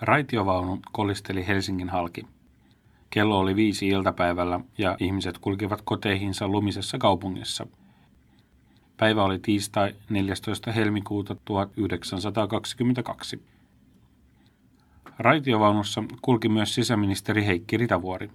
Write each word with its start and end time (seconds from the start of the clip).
Raitiovaunu 0.00 0.78
kolisteli 0.92 1.46
Helsingin 1.46 1.88
halki. 1.88 2.26
Kello 3.10 3.38
oli 3.38 3.56
viisi 3.56 3.88
iltapäivällä 3.88 4.60
ja 4.78 4.96
ihmiset 5.00 5.38
kulkivat 5.38 5.82
koteihinsa 5.84 6.48
lumisessa 6.48 6.98
kaupungissa. 6.98 7.66
Päivä 8.96 9.22
oli 9.22 9.38
tiistai 9.38 9.94
14. 10.10 10.72
helmikuuta 10.72 11.36
1922. 11.44 13.42
Raitiovaunussa 15.18 16.04
kulki 16.22 16.48
myös 16.48 16.74
sisäministeri 16.74 17.46
Heikki 17.46 17.76
Ritavuori. 17.76 18.30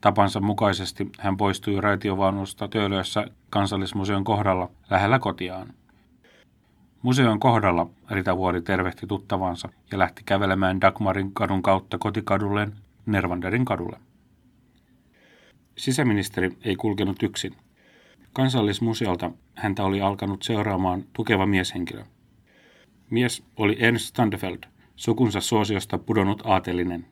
Tapansa 0.00 0.40
mukaisesti 0.40 1.10
hän 1.18 1.36
poistui 1.36 1.80
raitiovaunusta 1.80 2.68
Töölössä 2.68 3.26
kansallismuseon 3.50 4.24
kohdalla 4.24 4.70
lähellä 4.90 5.18
kotiaan. 5.18 5.74
Museon 7.02 7.40
kohdalla 7.40 7.90
Ritavuori 8.10 8.62
tervehti 8.62 9.06
tuttavansa 9.06 9.68
ja 9.92 9.98
lähti 9.98 10.22
kävelemään 10.26 10.80
Dagmarin 10.80 11.32
kadun 11.32 11.62
kautta 11.62 11.98
kotikadulleen 11.98 12.72
Nervanderin 13.06 13.64
kadulle. 13.64 13.96
Sisäministeri 15.76 16.50
ei 16.64 16.76
kulkenut 16.76 17.22
yksin. 17.22 17.56
Kansallismuseolta 18.32 19.30
häntä 19.54 19.84
oli 19.84 20.00
alkanut 20.00 20.42
seuraamaan 20.42 21.04
tukeva 21.12 21.46
mieshenkilö. 21.46 22.04
Mies 23.10 23.42
oli 23.56 23.76
Ernst 23.78 24.04
Standefeld, 24.04 24.58
sukunsa 24.96 25.40
suosiosta 25.40 25.98
pudonnut 25.98 26.42
aatelinen. 26.44 27.06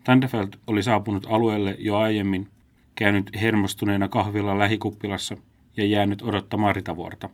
Standefeld 0.00 0.48
oli 0.66 0.82
saapunut 0.82 1.26
alueelle 1.30 1.76
jo 1.78 1.96
aiemmin, 1.96 2.48
käynyt 2.94 3.30
hermostuneena 3.40 4.08
kahvilla 4.08 4.58
lähikuppilassa 4.58 5.36
ja 5.76 5.84
jäänyt 5.84 6.22
odottamaan 6.22 6.76
ritavuorta. 6.76 7.28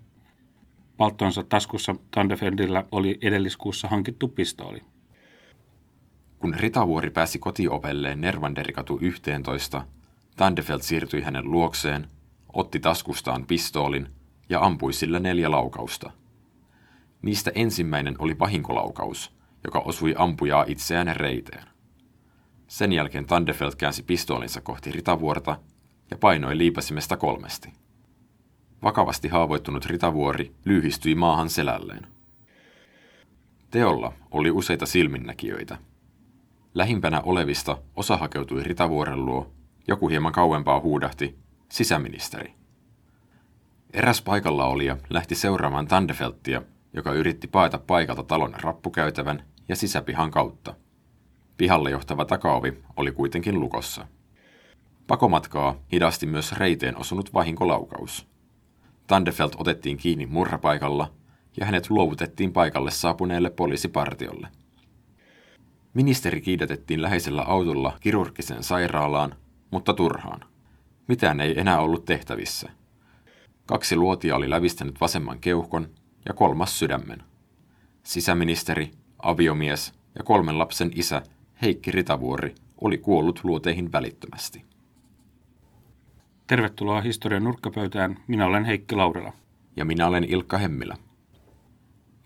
Palttonsa 1.03 1.43
taskussa 1.43 1.95
Tandefeldillä 2.11 2.85
oli 2.93 3.19
edelliskuussa 3.23 3.89
hankittu 3.89 4.29
pistooli. 4.29 4.83
Kun 6.39 6.55
Ritavuori 6.55 7.11
pääsi 7.11 7.39
kotiovelleen 7.39 8.21
Nervanderikatu 8.21 8.99
11, 9.01 9.87
Tandefeld 10.37 10.81
siirtyi 10.81 11.23
hänen 11.23 11.51
luokseen, 11.51 12.07
otti 12.53 12.81
taskustaan 12.81 13.47
pistoolin 13.47 14.09
ja 14.49 14.61
ampui 14.61 14.93
sillä 14.93 15.19
neljä 15.19 15.51
laukausta. 15.51 16.11
Niistä 17.23 17.53
ensimmäinen 17.55 18.15
oli 18.19 18.39
vahinkolaukaus, 18.39 19.37
joka 19.65 19.79
osui 19.79 20.15
ampujaa 20.19 20.65
itseään 20.69 21.17
reiteen. 21.17 21.65
Sen 22.67 22.93
jälkeen 22.93 23.27
Tandefeld 23.27 23.73
käänsi 23.79 24.03
pistoolinsa 24.03 24.61
kohti 24.61 24.93
Ritavuorta 24.93 25.59
ja 26.11 26.19
painoi 26.19 26.59
liipasimesta 26.59 27.17
kolmesti. 27.17 27.82
Vakavasti 28.83 29.29
haavoittunut 29.29 29.87
Ritavuori 29.87 30.53
lyhistyi 30.65 31.15
maahan 31.15 31.51
selälleen. 31.51 32.07
Teolla 33.71 34.13
oli 34.31 34.51
useita 34.51 34.87
silminnäkijöitä. 34.87 35.79
Lähimpänä 36.75 37.21
olevista 37.21 37.79
osa 37.97 38.17
hakeutui 38.17 38.63
Ritavuoren 38.63 39.27
luo, 39.27 39.53
joku 39.89 40.09
hieman 40.09 40.33
kauempaa 40.33 40.81
huudahti, 40.81 41.39
sisäministeri. 41.69 42.55
Eräs 43.93 44.23
paikalla 44.23 44.67
olija 44.67 44.97
lähti 45.11 45.35
seuraamaan 45.35 45.87
Tandefelttia, 45.87 46.63
joka 46.93 47.13
yritti 47.13 47.49
paeta 47.49 47.79
paikalta 47.79 48.23
talon 48.23 48.55
rappukäytävän 48.61 49.45
ja 49.69 49.77
sisäpihan 49.77 50.31
kautta. 50.31 50.75
Pihalle 51.57 51.91
johtava 51.91 52.25
takaovi 52.25 52.73
oli 52.97 53.13
kuitenkin 53.13 53.61
lukossa. 53.61 54.07
Pakomatkaa 55.07 55.75
hidasti 55.93 56.27
myös 56.27 56.53
reiteen 56.53 56.97
osunut 56.97 57.35
vahinkolaukaus. 57.35 58.32
Tandefelt 59.07 59.57
otettiin 59.59 59.97
kiinni 59.97 60.27
murhapaikalla 60.27 61.13
ja 61.57 61.67
hänet 61.67 61.91
luovutettiin 61.91 62.53
paikalle 62.53 62.91
saapuneelle 62.91 63.51
poliisipartiolle. 63.51 64.49
Ministeri 65.95 66.41
kiidätettiin 66.41 67.03
läheisellä 67.03 67.43
autolla 67.43 67.97
kirurgiseen 68.01 68.63
sairaalaan, 68.63 69.35
mutta 69.71 69.95
turhaan. 69.95 70.41
Mitään 71.09 71.41
ei 71.41 71.61
enää 71.61 71.81
ollut 71.81 72.05
tehtävissä. 72.05 72.71
Kaksi 73.67 73.97
luotia 73.97 74.37
oli 74.37 74.51
lävistänyt 74.51 75.01
vasemman 75.01 75.41
keuhkon 75.41 75.89
ja 76.29 76.35
kolmas 76.35 76.79
sydämen. 76.79 77.23
Sisäministeri, 78.03 78.91
aviomies 79.19 79.93
ja 80.19 80.25
kolmen 80.25 80.59
lapsen 80.59 80.91
isä 80.95 81.23
Heikki 81.63 81.91
Ritavuori 81.91 82.55
oli 82.81 82.99
kuollut 82.99 83.41
luoteihin 83.45 83.93
välittömästi. 83.93 84.72
Tervetuloa 86.53 87.01
historian 87.01 87.45
nurkkapöytään. 87.45 88.17
Minä 88.27 88.47
olen 88.47 88.65
Heikki 88.65 88.97
Laurila. 88.97 89.33
Ja 89.77 89.85
minä 89.85 90.07
olen 90.07 90.25
Ilkka 90.25 90.59
Hemmilä. 90.59 90.97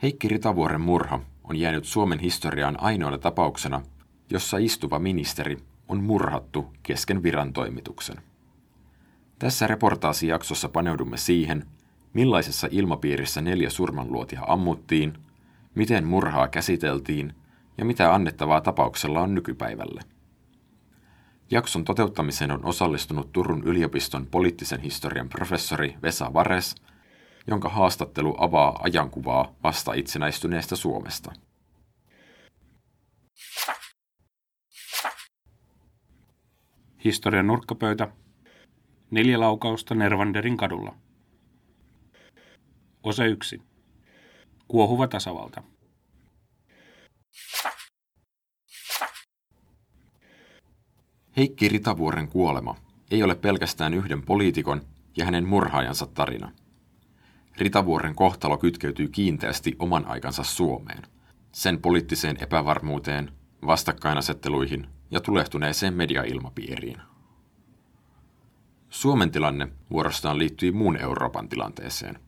Heikki 0.03 0.29
Ritavuoren 0.29 0.81
murha 0.81 1.21
on 1.45 1.57
jäänyt 1.57 1.85
Suomen 1.85 2.19
historiaan 2.19 2.81
ainoana 2.81 3.19
tapauksena, 3.19 3.83
jossa 4.31 4.59
istuva 4.59 4.99
ministeri 4.99 5.59
on 5.89 6.05
murhattu 6.05 6.73
kesken 6.83 7.23
virantoimituksen. 7.23 8.17
Tässä 9.39 9.67
reportaasijaksossa 9.67 10.69
paneudumme 10.69 11.17
siihen, 11.17 11.65
millaisessa 12.13 12.69
ilmapiirissä 12.71 13.41
neljä 13.41 13.71
surmanluotia 13.71 14.41
ammuttiin, 14.47 15.15
miten 15.75 16.07
murhaa 16.07 16.49
käsiteltiin 16.49 17.35
ja 17.79 17.85
mitä 17.85 18.15
annettavaa 18.15 18.61
tapauksella 18.61 19.21
on 19.21 19.35
nykypäivälle. 19.35 20.16
Jakson 21.51 21.85
toteuttamiseen 21.85 22.51
on 22.51 22.65
osallistunut 22.65 23.33
Turun 23.33 23.63
yliopiston 23.65 24.27
poliittisen 24.27 24.81
historian 24.81 25.29
professori 25.29 25.97
Vesa 26.03 26.33
Vares, 26.33 26.75
jonka 27.47 27.69
haastattelu 27.69 28.35
avaa 28.39 28.81
ajankuvaa 28.83 29.55
vasta 29.63 29.93
itsenäistyneestä 29.93 30.77
Suomesta. 30.77 31.33
Historian 37.05 37.47
nurkkapöytä. 37.47 38.09
Neljä 39.11 39.41
laukausta 39.41 39.95
Nervanderin 39.95 40.57
kadulla. 40.57 40.95
Osa 43.03 43.25
1. 43.25 43.63
Kuohuva 44.69 45.09
tasavalta. 45.09 45.63
Heikki 51.37 51.69
Ritavuoren 51.69 52.29
kuolema 52.29 52.77
ei 53.11 53.23
ole 53.23 53.35
pelkästään 53.35 53.95
yhden 53.95 54.23
poliitikon 54.23 54.83
ja 55.17 55.25
hänen 55.25 55.49
murhaajansa 55.49 56.07
tarina. 56.07 56.53
Ritavuoren 57.59 58.15
kohtalo 58.15 58.59
kytkeytyy 58.59 59.09
kiinteästi 59.09 59.77
oman 59.79 60.07
aikansa 60.07 60.43
Suomeen, 60.43 61.03
sen 61.53 61.81
poliittiseen 61.81 62.37
epävarmuuteen, 62.41 63.33
vastakkainasetteluihin 63.67 64.87
ja 65.11 65.21
tulehtuneeseen 65.21 65.95
mediailmapiiriin. 65.95 66.97
Suomen 68.91 69.31
tilanne 69.31 69.69
vuorostaan 69.91 70.39
liittyi 70.39 70.73
muun 70.73 70.97
Euroopan 70.97 71.49
tilanteeseen. 71.49 72.19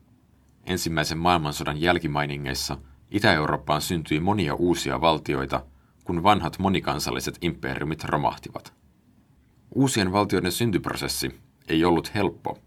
Ensimmäisen 0.65 1.17
maailmansodan 1.17 1.81
jälkimainingeissa 1.81 2.77
Itä-Eurooppaan 3.11 3.81
syntyi 3.81 4.19
monia 4.19 4.55
uusia 4.55 5.01
valtioita, 5.01 5.65
kun 6.03 6.23
vanhat 6.23 6.59
monikansalliset 6.59 7.37
imperiumit 7.41 8.03
romahtivat– 8.03 8.73
Uusien 9.75 10.11
valtioiden 10.11 10.51
syntyprosessi 10.51 11.31
ei 11.67 11.85
ollut 11.85 12.15
helppo, 12.15 12.57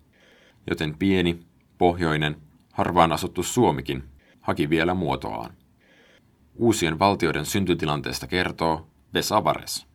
joten 0.70 0.98
pieni, 0.98 1.38
pohjoinen, 1.78 2.36
harvaan 2.72 3.12
asuttu 3.12 3.42
Suomikin 3.42 4.02
haki 4.40 4.70
vielä 4.70 4.94
muotoaan. 4.94 5.54
Uusien 6.56 6.98
valtioiden 6.98 7.46
syntytilanteesta 7.46 8.26
kertoo 8.26 8.86
Vesa 9.14 9.44
Vares. 9.44 9.86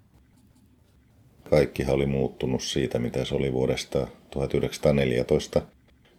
Kaikkihan 1.49 1.95
oli 1.95 2.05
muuttunut 2.05 2.63
siitä, 2.63 2.99
mitä 2.99 3.25
se 3.25 3.35
oli 3.35 3.53
vuodesta 3.53 4.07
1914. 4.29 5.61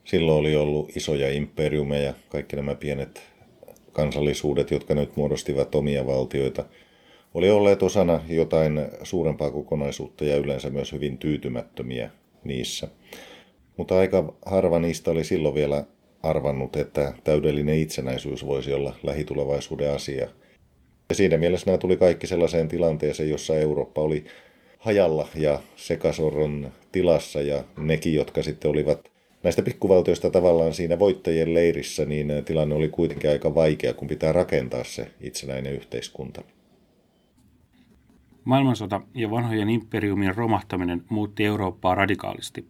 Silloin 0.05 0.41
oli 0.41 0.57
ollut 0.57 0.97
isoja 0.97 1.33
imperiumeja, 1.33 2.15
kaikki 2.29 2.57
nämä 2.57 2.75
pienet 2.75 3.23
kansallisuudet, 3.93 4.71
jotka 4.71 4.95
nyt 4.95 5.17
muodostivat 5.17 5.75
omia 5.75 6.07
valtioita– 6.07 6.65
oli 7.35 7.51
olleet 7.51 7.83
osana 7.83 8.21
jotain 8.29 8.81
suurempaa 9.03 9.51
kokonaisuutta 9.51 10.25
ja 10.25 10.37
yleensä 10.37 10.71
myös 10.71 10.93
hyvin 10.93 11.19
tyytymättömiä 11.19 12.11
niissä. 12.45 12.89
Mutta 13.77 13.99
aika 13.99 14.35
harva 14.47 14.79
niistä 14.79 15.11
oli 15.11 15.25
silloin 15.25 15.55
vielä 15.55 15.85
arvannut, 16.23 16.77
että 16.77 17.13
täydellinen 17.25 17.79
itsenäisyys 17.79 18.47
voisi 18.47 18.73
olla 18.73 18.95
lähitulevaisuuden 19.03 19.95
asia. 19.95 20.29
Ja 21.09 21.15
siinä 21.15 21.37
mielessä 21.37 21.67
nämä 21.67 21.79
tuli 21.79 21.97
kaikki 21.97 22.27
sellaiseen 22.27 22.69
tilanteeseen, 22.69 23.31
jossa 23.31 23.59
Eurooppa 23.59 24.01
oli 24.01 24.25
hajalla 24.79 25.29
ja 25.35 25.61
sekasorron 25.77 26.73
tilassa 26.93 27.43
ja 27.43 27.65
nekin, 27.77 28.15
jotka 28.15 28.43
sitten 28.43 28.71
olivat 28.71 29.09
näistä 29.43 29.63
pikkuvaltioista 29.63 30.31
tavallaan 30.31 30.75
siinä 30.75 30.99
voittajien 30.99 31.55
leirissä, 31.55 32.05
niin 32.05 32.33
tilanne 32.45 32.75
oli 32.75 32.89
kuitenkin 32.89 33.31
aika 33.31 33.55
vaikea, 33.55 33.95
kun 33.95 34.09
pitää 34.09 34.33
rakentaa 34.33 34.85
se 34.85 35.07
itsenäinen 35.21 35.73
yhteiskunta. 35.73 36.43
Maailmansota 38.49 39.01
ja 39.15 39.31
vanhojen 39.31 39.71
imperiumien 39.71 40.35
romahtaminen 40.35 41.05
muutti 41.09 41.45
Eurooppaa 41.45 41.95
radikaalisti. 41.95 42.69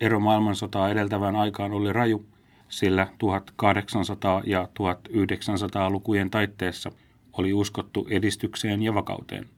Ero 0.00 0.20
maailmansotaa 0.20 0.90
edeltävään 0.90 1.36
aikaan 1.36 1.72
oli 1.72 1.92
raju, 1.92 2.26
sillä 2.68 3.06
1800- 3.12 4.42
ja 4.44 4.68
1900-lukujen 4.78 6.30
taitteessa 6.30 6.92
oli 7.32 7.52
uskottu 7.52 8.06
edistykseen 8.10 8.82
ja 8.82 8.94
vakauteen. 8.94 9.48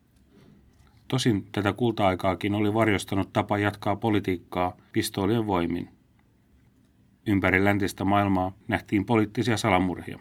Tosin 1.09 1.47
tätä 1.53 1.73
kulta-aikaakin 1.73 2.55
oli 2.55 2.75
varjostanut 2.75 3.33
tapa 3.33 3.59
jatkaa 3.59 3.97
politiikkaa 3.97 4.77
pistoolien 4.93 5.47
voimin. 5.47 5.89
Ympäri 7.27 7.65
läntistä 7.65 8.05
maailmaa 8.05 8.53
nähtiin 8.69 9.05
poliittisia 9.05 9.57
salamurhia. 9.57 10.19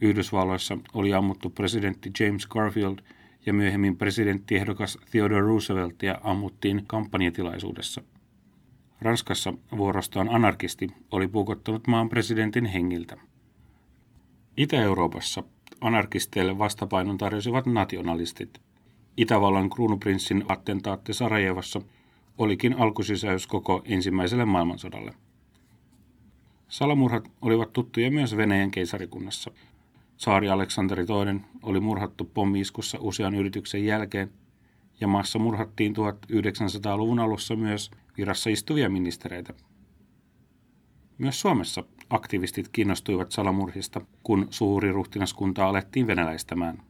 Yhdysvalloissa 0.00 0.78
oli 0.94 1.14
ammuttu 1.14 1.50
presidentti 1.50 2.10
James 2.20 2.46
Garfield 2.46 2.98
ja 3.46 3.52
myöhemmin 3.52 3.96
presidenttiehdokas 3.96 4.98
Theodore 5.10 5.40
Rooseveltia 5.40 6.18
ammuttiin 6.22 6.84
kampanjatilaisuudessa. 6.86 8.02
Ranskassa 9.00 9.54
vuorostaan 9.76 10.28
anarkisti 10.28 10.88
oli 11.10 11.28
puukottanut 11.28 11.86
maan 11.86 12.08
presidentin 12.08 12.64
hengiltä. 12.64 13.16
Itä-Euroopassa 14.56 15.42
anarkisteille 15.80 16.58
vastapainon 16.58 17.18
tarjosivat 17.18 17.66
nationalistit. 17.66 18.60
Itävallan 19.16 19.70
kruunuprinssin 19.70 20.44
attentaatti 20.48 21.12
Sarajevassa 21.12 21.80
olikin 22.38 22.78
alkusysäys 22.78 23.46
koko 23.46 23.82
ensimmäiselle 23.84 24.44
maailmansodalle. 24.44 25.14
Salamurhat 26.68 27.30
olivat 27.40 27.72
tuttuja 27.72 28.10
myös 28.10 28.36
Venäjän 28.36 28.70
keisarikunnassa. 28.70 29.50
Saari 30.16 30.48
Aleksanteri 30.48 31.02
II 31.02 31.40
oli 31.62 31.80
murhattu 31.80 32.24
pommiiskussa 32.24 32.98
usean 33.00 33.34
yrityksen 33.34 33.84
jälkeen, 33.84 34.30
ja 35.00 35.08
maassa 35.08 35.38
murhattiin 35.38 35.94
1900-luvun 35.96 37.18
alussa 37.18 37.56
myös 37.56 37.90
virassa 38.16 38.50
istuvia 38.50 38.90
ministereitä. 38.90 39.54
Myös 41.18 41.40
Suomessa 41.40 41.84
aktivistit 42.10 42.68
kiinnostuivat 42.68 43.32
salamurhista, 43.32 44.00
kun 44.22 44.46
suuri 44.50 44.92
ruhtinaskunta 44.92 45.66
alettiin 45.66 46.06
venäläistämään. 46.06 46.82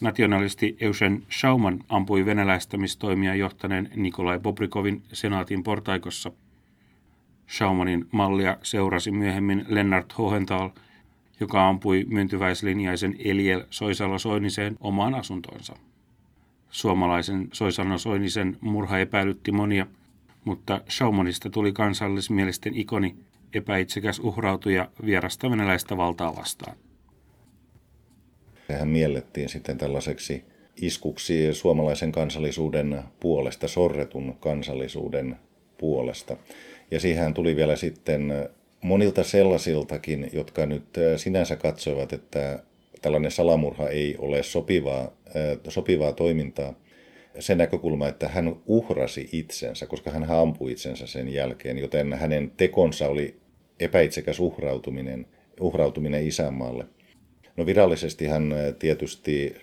Nationalisti 0.00 0.76
Eugen 0.80 1.26
Schauman 1.30 1.84
ampui 1.88 2.26
venäläistämistoimia 2.26 3.34
johtaneen 3.34 3.90
Nikolai 3.96 4.38
Bobrikovin 4.38 5.02
senaatin 5.12 5.62
portaikossa. 5.62 6.32
Schaumanin 7.48 8.08
mallia 8.12 8.56
seurasi 8.62 9.10
myöhemmin 9.10 9.64
Lennart 9.68 10.18
Hohenthal, 10.18 10.70
joka 11.40 11.68
ampui 11.68 12.04
myöntyväislinjaisen 12.08 13.16
Eliel 13.24 13.64
Soisalo 13.70 14.18
Soiniseen 14.18 14.76
omaan 14.80 15.14
asuntoonsa. 15.14 15.76
Suomalaisen 16.70 17.48
Soisano 17.52 17.98
Soinisen 17.98 18.56
murha 18.60 18.98
epäilytti 18.98 19.52
monia, 19.52 19.86
mutta 20.44 20.80
Schaumanista 20.88 21.50
tuli 21.50 21.72
kansallismielisten 21.72 22.74
ikoni, 22.74 23.16
epäitsekäs 23.54 24.18
uhrautuja 24.18 24.88
vierasta 25.04 25.50
venäläistä 25.50 25.96
valtaa 25.96 26.36
vastaan. 26.36 26.76
Hän 28.78 28.88
miellettiin 28.88 29.48
sitten 29.48 29.78
tällaiseksi 29.78 30.44
iskuksi 30.76 31.54
suomalaisen 31.54 32.12
kansallisuuden 32.12 33.02
puolesta, 33.20 33.68
sorretun 33.68 34.36
kansallisuuden 34.40 35.36
puolesta. 35.78 36.36
Ja 36.90 37.00
siihen 37.00 37.34
tuli 37.34 37.56
vielä 37.56 37.76
sitten 37.76 38.32
monilta 38.80 39.24
sellaisiltakin, 39.24 40.30
jotka 40.32 40.66
nyt 40.66 40.84
sinänsä 41.16 41.56
katsoivat, 41.56 42.12
että 42.12 42.62
tällainen 43.02 43.30
salamurha 43.30 43.88
ei 43.88 44.16
ole 44.18 44.42
sopivaa, 44.42 45.12
sopivaa 45.68 46.12
toimintaa. 46.12 46.74
Sen 47.38 47.58
näkökulma, 47.58 48.08
että 48.08 48.28
hän 48.28 48.56
uhrasi 48.66 49.28
itsensä, 49.32 49.86
koska 49.86 50.10
hän 50.10 50.30
ampui 50.30 50.72
itsensä 50.72 51.06
sen 51.06 51.32
jälkeen, 51.32 51.78
joten 51.78 52.12
hänen 52.12 52.52
tekonsa 52.56 53.08
oli 53.08 53.36
epäitsekäs 53.80 54.40
uhrautuminen, 54.40 55.26
uhrautuminen 55.60 56.26
isänmaalle. 56.26 56.84
No 57.56 57.66
virallisesti 57.66 58.26
hän 58.26 58.54
tietysti, 58.78 59.54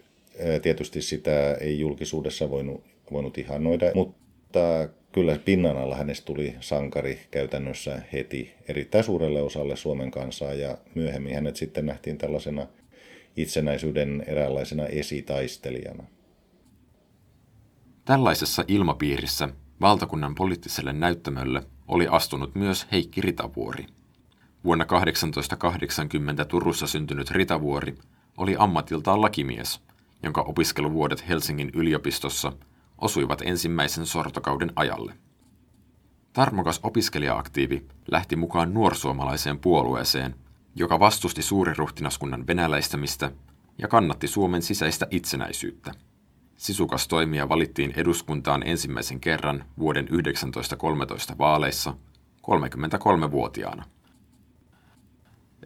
tietysti 0.62 1.02
sitä 1.02 1.54
ei 1.54 1.80
julkisuudessa 1.80 2.50
voinut, 2.50 2.84
voinut 3.12 3.38
ihannoida, 3.38 3.92
mutta 3.96 4.90
kyllä 5.14 5.40
pinnan 5.46 5.78
alla 5.78 5.96
hänestä 5.96 6.26
tuli 6.26 6.56
sankari 6.60 7.20
käytännössä 7.32 8.02
heti 8.14 8.54
erittäin 8.68 9.04
suurelle 9.04 9.42
osalle 9.42 9.76
Suomen 9.76 10.12
kansaa 10.12 10.54
ja 10.54 10.78
myöhemmin 10.96 11.36
hänet 11.36 11.56
sitten 11.56 11.86
nähtiin 11.86 12.18
tällaisena 12.18 12.68
itsenäisyyden 13.38 14.24
eräänlaisena 14.28 14.86
esitaistelijana. 14.86 16.04
Tällaisessa 18.06 18.64
ilmapiirissä 18.68 19.50
valtakunnan 19.82 20.36
poliittiselle 20.36 20.94
näyttämölle 20.94 21.64
oli 21.88 22.08
astunut 22.08 22.56
myös 22.56 22.88
Heikki 22.92 23.22
Ritavuori. 23.22 23.86
Vuonna 24.64 24.86
1880 24.86 26.46
Turussa 26.46 26.88
syntynyt 26.88 27.32
Ritavuori 27.32 27.96
oli 28.38 28.56
ammatiltaan 28.60 29.22
lakimies, 29.22 29.80
jonka 30.24 30.42
opiskeluvuodet 30.42 31.30
Helsingin 31.30 31.72
yliopistossa 31.74 32.52
osuivat 33.04 33.42
ensimmäisen 33.46 34.06
sortokauden 34.06 34.72
ajalle. 34.76 35.14
Tarmokas 36.34 36.80
opiskelija-aktiivi 36.84 37.88
lähti 38.12 38.36
mukaan 38.36 38.74
nuorsuomalaiseen 38.74 39.60
puolueeseen, 39.60 40.36
joka 40.76 41.00
vastusti 41.00 41.42
suuriruhtinaskunnan 41.42 42.48
venäläistämistä 42.48 43.32
ja 43.78 43.88
kannatti 43.88 44.28
Suomen 44.28 44.62
sisäistä 44.62 45.08
itsenäisyyttä. 45.12 45.92
Sisukas 46.58 47.08
toimija 47.08 47.50
valittiin 47.50 47.94
eduskuntaan 47.96 48.68
ensimmäisen 48.68 49.20
kerran 49.20 49.66
vuoden 49.80 50.06
1913 50.06 51.38
vaaleissa 51.38 51.94
33-vuotiaana. 52.42 53.86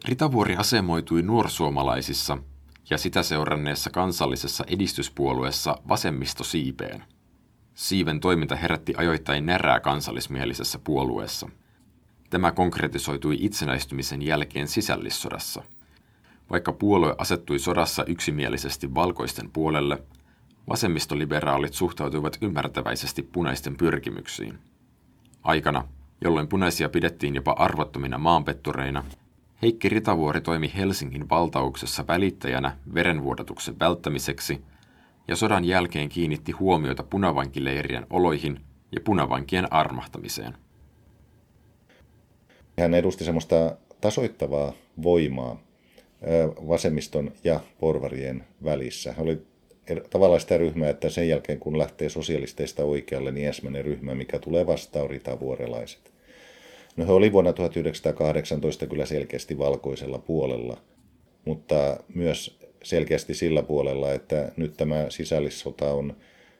Ritavuori 0.04 0.56
asemoitui 0.56 1.22
nuorsuomalaisissa 1.22 2.38
ja 2.90 2.98
sitä 2.98 3.22
seuranneessa 3.22 3.90
kansallisessa 3.90 4.64
edistyspuolueessa 4.66 5.76
vasemmisto 5.88 6.44
siipeen. 6.44 7.04
Siiven 7.78 8.20
toiminta 8.20 8.56
herätti 8.56 8.94
ajoittain 8.96 9.46
närää 9.46 9.80
kansallismielisessä 9.80 10.78
puolueessa. 10.84 11.48
Tämä 12.30 12.52
konkretisoitui 12.52 13.36
itsenäistymisen 13.40 14.22
jälkeen 14.22 14.68
sisällissodassa. 14.68 15.62
Vaikka 16.50 16.72
puolue 16.72 17.14
asettui 17.18 17.58
sodassa 17.58 18.04
yksimielisesti 18.04 18.94
valkoisten 18.94 19.50
puolelle, 19.50 20.02
vasemmistoliberaalit 20.68 21.74
suhtautuivat 21.74 22.38
ymmärtäväisesti 22.40 23.22
punaisten 23.22 23.76
pyrkimyksiin. 23.76 24.58
Aikana, 25.42 25.84
jolloin 26.20 26.48
punaisia 26.48 26.88
pidettiin 26.88 27.34
jopa 27.34 27.52
arvottomina 27.52 28.18
maanpettureina, 28.18 29.04
Heikki 29.62 29.88
Ritavuori 29.88 30.40
toimi 30.40 30.72
Helsingin 30.76 31.28
valtauksessa 31.28 32.06
välittäjänä 32.06 32.76
verenvuodatuksen 32.94 33.78
välttämiseksi 33.78 34.64
ja 35.28 35.36
sodan 35.36 35.64
jälkeen 35.64 36.08
kiinnitti 36.08 36.52
huomiota 36.52 37.02
punavankileirien 37.02 38.06
oloihin 38.10 38.60
ja 38.92 39.00
punavankien 39.04 39.72
armahtamiseen. 39.72 40.54
Hän 42.78 42.94
edusti 42.94 43.24
semmoista 43.24 43.76
tasoittavaa 44.00 44.72
voimaa 45.02 45.60
vasemmiston 46.68 47.32
ja 47.44 47.60
porvarien 47.80 48.44
välissä. 48.64 49.12
Hän 49.12 49.26
oli 49.26 49.46
tavallaan 50.10 50.40
sitä 50.40 50.58
ryhmää, 50.58 50.90
että 50.90 51.10
sen 51.10 51.28
jälkeen 51.28 51.60
kun 51.60 51.78
lähtee 51.78 52.08
sosialisteista 52.08 52.84
oikealle, 52.84 53.32
niin 53.32 53.46
ensimmäinen 53.46 53.84
ryhmä, 53.84 54.14
mikä 54.14 54.38
tulee 54.38 54.66
vastaan, 54.66 55.04
on 55.04 55.10
ritavuorelaiset. 55.10 56.12
No 56.96 57.06
he 57.06 57.12
oli 57.12 57.32
vuonna 57.32 57.52
1918 57.52 58.86
kyllä 58.86 59.06
selkeästi 59.06 59.58
valkoisella 59.58 60.18
puolella, 60.18 60.76
mutta 61.44 62.00
myös 62.14 62.57
selkeästi 62.82 63.34
sillä 63.34 63.62
puolella, 63.62 64.12
että 64.12 64.52
nyt 64.56 64.76
tämä 64.76 65.06
sisällissota 65.08 65.92
on 65.92 66.16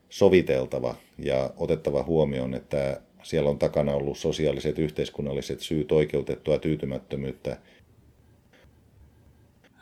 soviteltava 0.09 0.95
ja 1.19 1.51
otettava 1.57 2.03
huomioon, 2.03 2.55
että 2.55 3.01
siellä 3.23 3.51
on 3.51 3.59
takana 3.59 3.93
ollut 3.93 4.19
sosiaaliset 4.19 4.79
yhteiskunnalliset 4.79 5.61
syyt 5.61 5.93
oikeutettua 5.93 6.59
tyytymättömyyttä. 6.59 7.57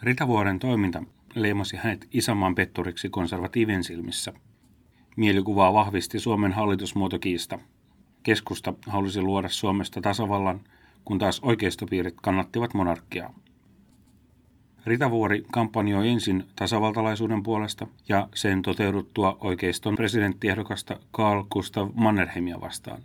Ritavuoren 0.03 0.59
toiminta 0.59 1.03
leimasi 1.35 1.77
hänet 1.77 2.09
isänmaan 2.13 2.55
petturiksi 2.55 3.09
konservatiivien 3.09 3.85
silmissä. 3.85 4.33
Mielikuvaa 5.17 5.73
vahvisti 5.73 6.19
Suomen 6.19 6.53
hallitusmuotokiista– 6.53 7.59
Keskusta 8.27 8.75
halusi 8.87 9.21
luoda 9.23 9.49
Suomesta 9.49 10.01
tasavallan, 10.01 10.61
kun 11.05 11.19
taas 11.19 11.41
oikeistopiirit 11.41 12.15
kannattivat 12.23 12.75
monarkiaa. 12.75 13.35
Ritavuori 14.87 15.45
kampanjoi 15.53 16.09
ensin 16.09 16.45
tasavaltalaisuuden 16.57 17.43
puolesta 17.43 17.87
ja 18.09 18.29
sen 18.35 18.63
toteuduttua 18.63 19.37
oikeiston 19.41 19.97
presidenttiehdokasta 19.97 21.01
Karl 21.11 21.45
Gustav 21.51 21.91
Mannerheimia 21.95 22.61
vastaan. 22.61 23.03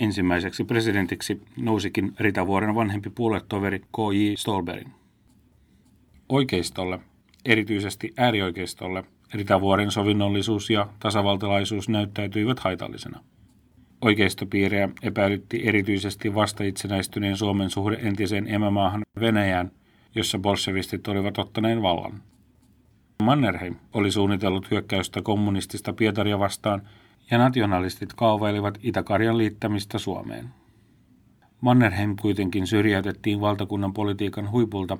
Ensimmäiseksi 0.00 0.64
presidentiksi 0.64 1.42
nousikin 1.56 2.12
Ritavuoren 2.20 2.74
vanhempi 2.74 3.10
puoluetoveri 3.10 3.78
K.J. 3.78 4.34
Stolberin. 4.36 4.92
Oikeistolle, 6.28 6.98
erityisesti 7.44 8.14
äärioikeistolle, 8.16 9.04
Ritavuoren 9.34 9.90
sovinnollisuus 9.90 10.70
ja 10.70 10.86
tasavaltalaisuus 11.00 11.88
näyttäytyivät 11.88 12.58
haitallisena. 12.58 13.20
Oikeistopiirejä 14.00 14.88
epäilytti 15.02 15.68
erityisesti 15.68 16.34
vasta 16.34 16.64
itsenäistyneen 16.64 17.36
Suomen 17.36 17.70
suhde 17.70 17.98
entiseen 18.02 18.54
emämaahan 18.54 19.02
Venäjään, 19.20 19.70
jossa 20.18 20.38
bolshevistit 20.38 21.08
olivat 21.08 21.38
ottaneen 21.38 21.82
vallan. 21.82 22.22
Mannerheim 23.22 23.74
oli 23.94 24.10
suunnitellut 24.10 24.70
hyökkäystä 24.70 25.22
kommunistista 25.22 25.92
Pietaria 25.92 26.38
vastaan 26.38 26.82
ja 27.30 27.38
nationalistit 27.38 28.12
kaavailivat 28.12 28.78
Itä-Karjan 28.82 29.38
liittämistä 29.38 29.98
Suomeen. 29.98 30.48
Mannerheim 31.60 32.16
kuitenkin 32.16 32.66
syrjäytettiin 32.66 33.40
valtakunnan 33.40 33.92
politiikan 33.92 34.50
huipulta 34.50 34.98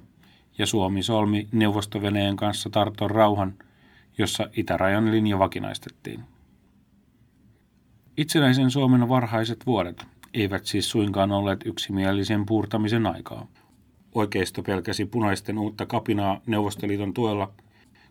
ja 0.58 0.66
Suomi 0.66 1.02
solmi 1.02 1.48
Neuvostoveneen 1.52 2.36
kanssa 2.36 2.70
Tarton 2.70 3.10
rauhan, 3.10 3.54
jossa 4.18 4.48
itärajan 4.56 5.10
linja 5.10 5.38
vakinaistettiin. 5.38 6.20
Itsenäisen 8.16 8.70
Suomen 8.70 9.08
varhaiset 9.08 9.66
vuodet 9.66 10.06
eivät 10.34 10.66
siis 10.66 10.90
suinkaan 10.90 11.32
olleet 11.32 11.66
yksimielisen 11.66 12.46
puurtamisen 12.46 13.06
aikaa. 13.06 13.46
Oikeisto 14.14 14.62
pelkäsi 14.62 15.04
punaisten 15.04 15.58
uutta 15.58 15.86
kapinaa 15.86 16.40
Neuvostoliiton 16.46 17.14
tuella, 17.14 17.52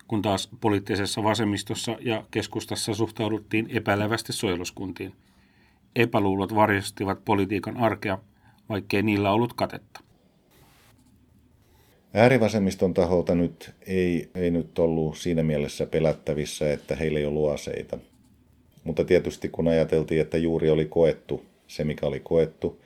kun 0.08 0.22
taas 0.22 0.50
poliittisessa 0.62 1.24
vasemmistossa 1.24 1.98
ja 2.02 2.24
keskustassa 2.32 2.94
suhtauduttiin 2.94 3.68
epäilevästi 3.70 4.34
suojeluskuntiin. 4.34 5.14
Epäluulot 5.96 6.56
varjostivat 6.56 7.26
politiikan 7.26 7.78
arkea, 7.78 8.18
vaikkei 8.70 9.04
niillä 9.04 9.32
ollut 9.32 9.54
katetta. 9.54 10.00
Äärivasemmiston 12.14 12.94
taholta 12.94 13.36
nyt 13.36 13.74
ei, 13.88 14.30
ei 14.36 14.52
nyt 14.52 14.80
ollut 14.80 15.18
siinä 15.18 15.44
mielessä 15.44 15.86
pelättävissä, 15.86 16.74
että 16.74 16.96
heillä 16.96 17.20
ei 17.20 17.26
ollut 17.26 17.52
aseita. 17.52 17.98
Mutta 18.84 19.06
tietysti 19.06 19.50
kun 19.50 19.68
ajateltiin, 19.68 20.22
että 20.22 20.38
juuri 20.38 20.70
oli 20.70 20.86
koettu 20.86 21.46
se, 21.68 21.84
mikä 21.84 22.06
oli 22.06 22.20
koettu, 22.20 22.82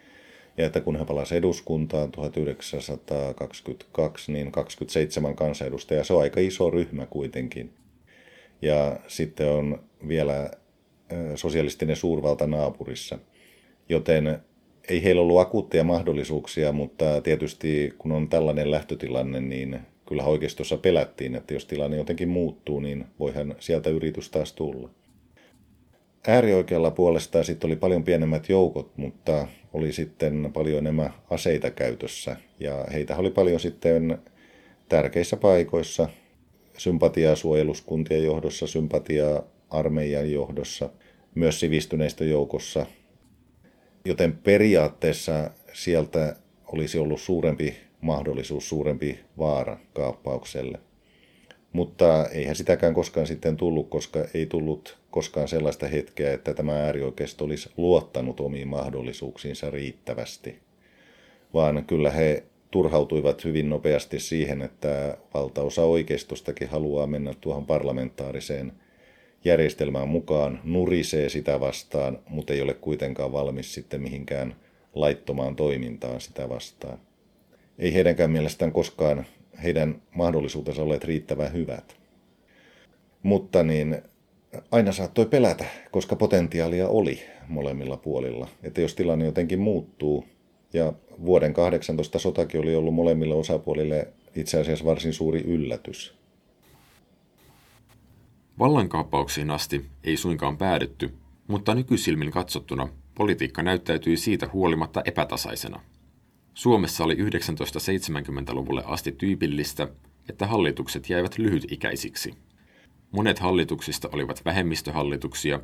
ja 0.57 0.65
että 0.65 0.81
kun 0.81 0.95
hän 0.95 1.05
palasi 1.05 1.35
eduskuntaan 1.35 2.11
1922, 2.11 4.31
niin 4.31 4.51
27 4.51 5.35
kansanedustajaa, 5.35 6.03
se 6.03 6.13
on 6.13 6.21
aika 6.21 6.39
iso 6.39 6.69
ryhmä 6.69 7.05
kuitenkin. 7.05 7.73
Ja 8.61 8.99
sitten 9.07 9.51
on 9.51 9.83
vielä 10.07 10.51
sosialistinen 11.35 11.95
suurvalta 11.95 12.47
naapurissa. 12.47 13.19
Joten 13.89 14.39
ei 14.89 15.03
heillä 15.03 15.21
ollut 15.21 15.39
akuutteja 15.39 15.83
mahdollisuuksia, 15.83 16.71
mutta 16.71 17.21
tietysti 17.21 17.93
kun 17.97 18.11
on 18.11 18.29
tällainen 18.29 18.71
lähtötilanne, 18.71 19.41
niin 19.41 19.79
kyllä 20.07 20.23
oikeistossa 20.23 20.77
pelättiin, 20.77 21.35
että 21.35 21.53
jos 21.53 21.65
tilanne 21.65 21.97
jotenkin 21.97 22.29
muuttuu, 22.29 22.79
niin 22.79 23.05
voihan 23.19 23.55
sieltä 23.59 23.89
yritys 23.89 24.29
taas 24.29 24.53
tulla. 24.53 24.89
Äärioikealla 26.27 26.91
puolestaan 26.91 27.45
sitten 27.45 27.67
oli 27.67 27.75
paljon 27.75 28.03
pienemmät 28.03 28.49
joukot, 28.49 28.97
mutta 28.97 29.47
oli 29.73 29.93
sitten 29.93 30.49
paljon 30.53 30.77
enemmän 30.77 31.13
aseita 31.29 31.71
käytössä. 31.71 32.35
Ja 32.59 32.85
heitä 32.93 33.17
oli 33.17 33.29
paljon 33.29 33.59
sitten 33.59 34.17
tärkeissä 34.89 35.37
paikoissa, 35.37 36.09
sympatiaa 36.77 37.35
suojeluskuntien 37.35 38.23
johdossa, 38.23 38.67
sympatiaa 38.67 39.43
armeijan 39.69 40.31
johdossa, 40.31 40.89
myös 41.35 41.59
sivistyneistä 41.59 42.23
joukossa. 42.23 42.85
Joten 44.05 44.37
periaatteessa 44.37 45.51
sieltä 45.73 46.35
olisi 46.65 46.99
ollut 46.99 47.21
suurempi 47.21 47.77
mahdollisuus, 48.01 48.69
suurempi 48.69 49.19
vaara 49.37 49.77
kaappaukselle. 49.93 50.79
Mutta 51.73 52.27
eihän 52.27 52.55
sitäkään 52.55 52.93
koskaan 52.93 53.27
sitten 53.27 53.57
tullut, 53.57 53.89
koska 53.89 54.19
ei 54.33 54.45
tullut 54.45 54.97
koskaan 55.11 55.47
sellaista 55.47 55.87
hetkeä, 55.87 56.33
että 56.33 56.53
tämä 56.53 56.83
äärioikeisto 56.83 57.45
olisi 57.45 57.69
luottanut 57.77 58.39
omiin 58.39 58.67
mahdollisuuksiinsa 58.67 59.71
riittävästi. 59.71 60.59
Vaan 61.53 61.85
kyllä 61.85 62.11
he 62.11 62.43
turhautuivat 62.71 63.45
hyvin 63.45 63.69
nopeasti 63.69 64.19
siihen, 64.19 64.61
että 64.61 65.17
valtaosa 65.33 65.83
oikeistostakin 65.83 66.69
haluaa 66.69 67.07
mennä 67.07 67.33
tuohon 67.41 67.65
parlamentaariseen 67.65 68.71
järjestelmään 69.45 70.07
mukaan, 70.07 70.59
nurisee 70.63 71.29
sitä 71.29 71.59
vastaan, 71.59 72.19
mutta 72.29 72.53
ei 72.53 72.61
ole 72.61 72.73
kuitenkaan 72.73 73.31
valmis 73.31 73.73
sitten 73.73 74.01
mihinkään 74.01 74.55
laittomaan 74.95 75.55
toimintaan 75.55 76.21
sitä 76.21 76.49
vastaan. 76.49 76.99
Ei 77.79 77.93
heidänkään 77.93 78.31
mielestään 78.31 78.71
koskaan 78.71 79.25
heidän 79.63 80.01
mahdollisuutensa 80.15 80.81
olleet 80.81 81.03
riittävän 81.03 81.53
hyvät. 81.53 81.95
Mutta 83.23 83.63
niin 83.63 84.01
aina 84.71 84.91
saattoi 84.91 85.25
pelätä, 85.25 85.65
koska 85.91 86.15
potentiaalia 86.15 86.87
oli 86.87 87.21
molemmilla 87.47 87.97
puolilla. 87.97 88.47
Että 88.63 88.81
jos 88.81 88.95
tilanne 88.95 89.25
jotenkin 89.25 89.59
muuttuu, 89.59 90.25
ja 90.73 90.93
vuoden 91.25 91.53
18 91.53 92.19
sotakin 92.19 92.61
oli 92.61 92.75
ollut 92.75 92.93
molemmille 92.93 93.33
osapuolille 93.33 94.07
itse 94.35 94.59
asiassa 94.59 94.85
varsin 94.85 95.13
suuri 95.13 95.41
yllätys. 95.41 96.15
Vallankaappauksiin 98.59 99.51
asti 99.51 99.85
ei 100.03 100.17
suinkaan 100.17 100.57
päädytty, 100.57 101.13
mutta 101.47 101.75
nykysilmin 101.75 102.31
katsottuna 102.31 102.89
politiikka 103.15 103.63
näyttäytyi 103.63 104.17
siitä 104.17 104.49
huolimatta 104.53 105.01
epätasaisena– 105.05 105.79
Suomessa 106.53 107.03
oli 107.03 107.15
1970-luvulle 107.15 108.83
asti 108.85 109.11
tyypillistä, 109.11 109.87
että 110.29 110.47
hallitukset 110.47 111.09
jäivät 111.09 111.37
lyhytikäisiksi. 111.37 112.33
Monet 113.11 113.39
hallituksista 113.39 114.09
olivat 114.11 114.45
vähemmistöhallituksia, 114.45 115.59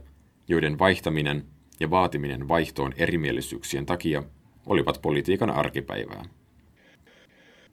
joiden 0.47 0.79
vaihtaminen 0.79 1.45
ja 1.79 1.89
vaatiminen 1.89 2.47
vaihtoon 2.47 2.93
erimielisyyksien 2.97 3.85
takia 3.85 4.23
olivat 4.65 5.01
politiikan 5.01 5.49
arkipäivää. 5.49 6.25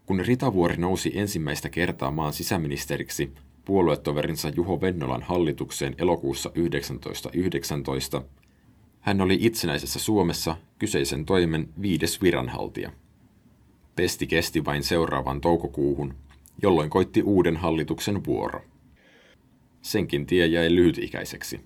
Kun 0.07 0.21
Ritavuori 0.21 0.77
nousi 0.77 1.13
ensimmäistä 1.19 1.69
kertaa 1.69 2.11
maan 2.11 2.33
sisäministeriksi 2.33 3.33
puoluetoverinsa 3.65 4.49
Juho 4.49 4.81
Vennolan 4.81 5.23
hallitukseen 5.23 5.95
elokuussa 5.99 6.51
1919, 6.51 8.23
hän 9.01 9.21
oli 9.21 9.39
itsenäisessä 9.41 9.99
Suomessa 9.99 10.57
kyseisen 10.79 11.25
toimen 11.25 11.69
viides 11.83 12.23
viranhaltija– 12.23 12.93
Pesti 13.97 14.27
kesti 14.27 14.65
vain 14.65 14.83
seuraavan 14.83 15.41
toukokuuhun, 15.41 16.15
jolloin 16.63 16.91
koitti 16.91 17.23
uuden 17.23 17.57
hallituksen 17.57 18.25
vuoro. 18.25 18.63
Senkin 19.83 20.27
tie 20.27 20.47
jäi 20.47 20.75
lyhytikäiseksi. 20.75 21.61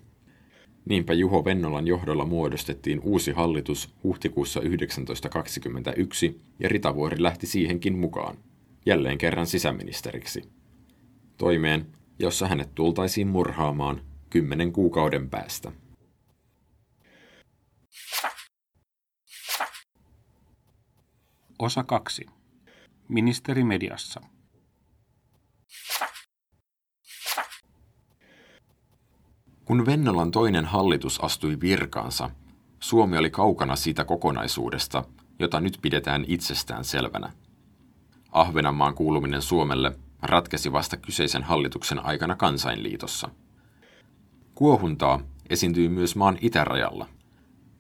Niinpä 0.85 1.13
Juho 1.13 1.45
Vennolan 1.45 1.87
johdolla 1.87 2.25
muodostettiin 2.25 3.01
uusi 3.01 3.33
hallitus 3.33 3.95
huhtikuussa 4.05 4.61
1921 4.61 6.41
ja 6.61 6.69
Ritavuori 6.69 7.23
lähti 7.23 7.47
siihenkin 7.47 7.99
mukaan, 7.99 8.37
jälleen 8.87 9.19
kerran 9.19 9.47
sisäministeriksi. 9.47 10.43
Toimeen, 11.37 11.87
jossa 12.19 12.47
hänet 12.47 12.75
tultaisiin 12.75 13.29
murhaamaan 13.29 14.01
kymmenen 14.31 14.73
kuukauden 14.73 15.31
päästä. 15.31 15.73
Osa 21.59 21.85
2. 21.85 22.27
Ministeri 23.09 23.65
mediassa. 23.65 24.21
Kun 29.65 29.87
Vennolan 29.87 30.31
toinen 30.31 30.65
hallitus 30.65 31.21
astui 31.21 31.61
virkaansa, 31.61 32.31
Suomi 32.81 33.19
oli 33.19 33.31
kaukana 33.31 33.77
siitä 33.77 34.05
kokonaisuudesta, 34.05 35.05
jota 35.39 35.61
nyt 35.61 35.79
pidetään 35.83 36.25
itsestään 36.29 36.85
selvänä. 36.85 37.33
Ahvenanmaan 38.33 38.95
kuuluminen 38.95 39.43
Suomelle 39.43 39.99
ratkesi 40.23 40.73
vasta 40.73 40.97
kyseisen 40.97 41.43
hallituksen 41.43 42.05
aikana 42.05 42.37
kansainliitossa. 42.37 43.29
Kuohuntaa 44.55 45.21
esiintyi 45.51 45.89
myös 45.89 46.17
maan 46.17 46.39
itärajalla. 46.41 47.09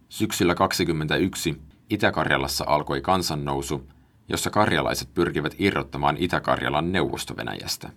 Syksyllä 0.09 0.55
21 0.55 1.68
Itä-Karjalassa 1.90 2.64
alkoi 2.68 3.00
kansannousu, 3.00 3.88
jossa 4.28 4.50
karjalaiset 4.50 5.14
pyrkivät 5.14 5.54
irrottamaan 5.59 6.16
Itä-Karjalan 6.16 6.92
neuvostovenäjästä. 6.92 7.90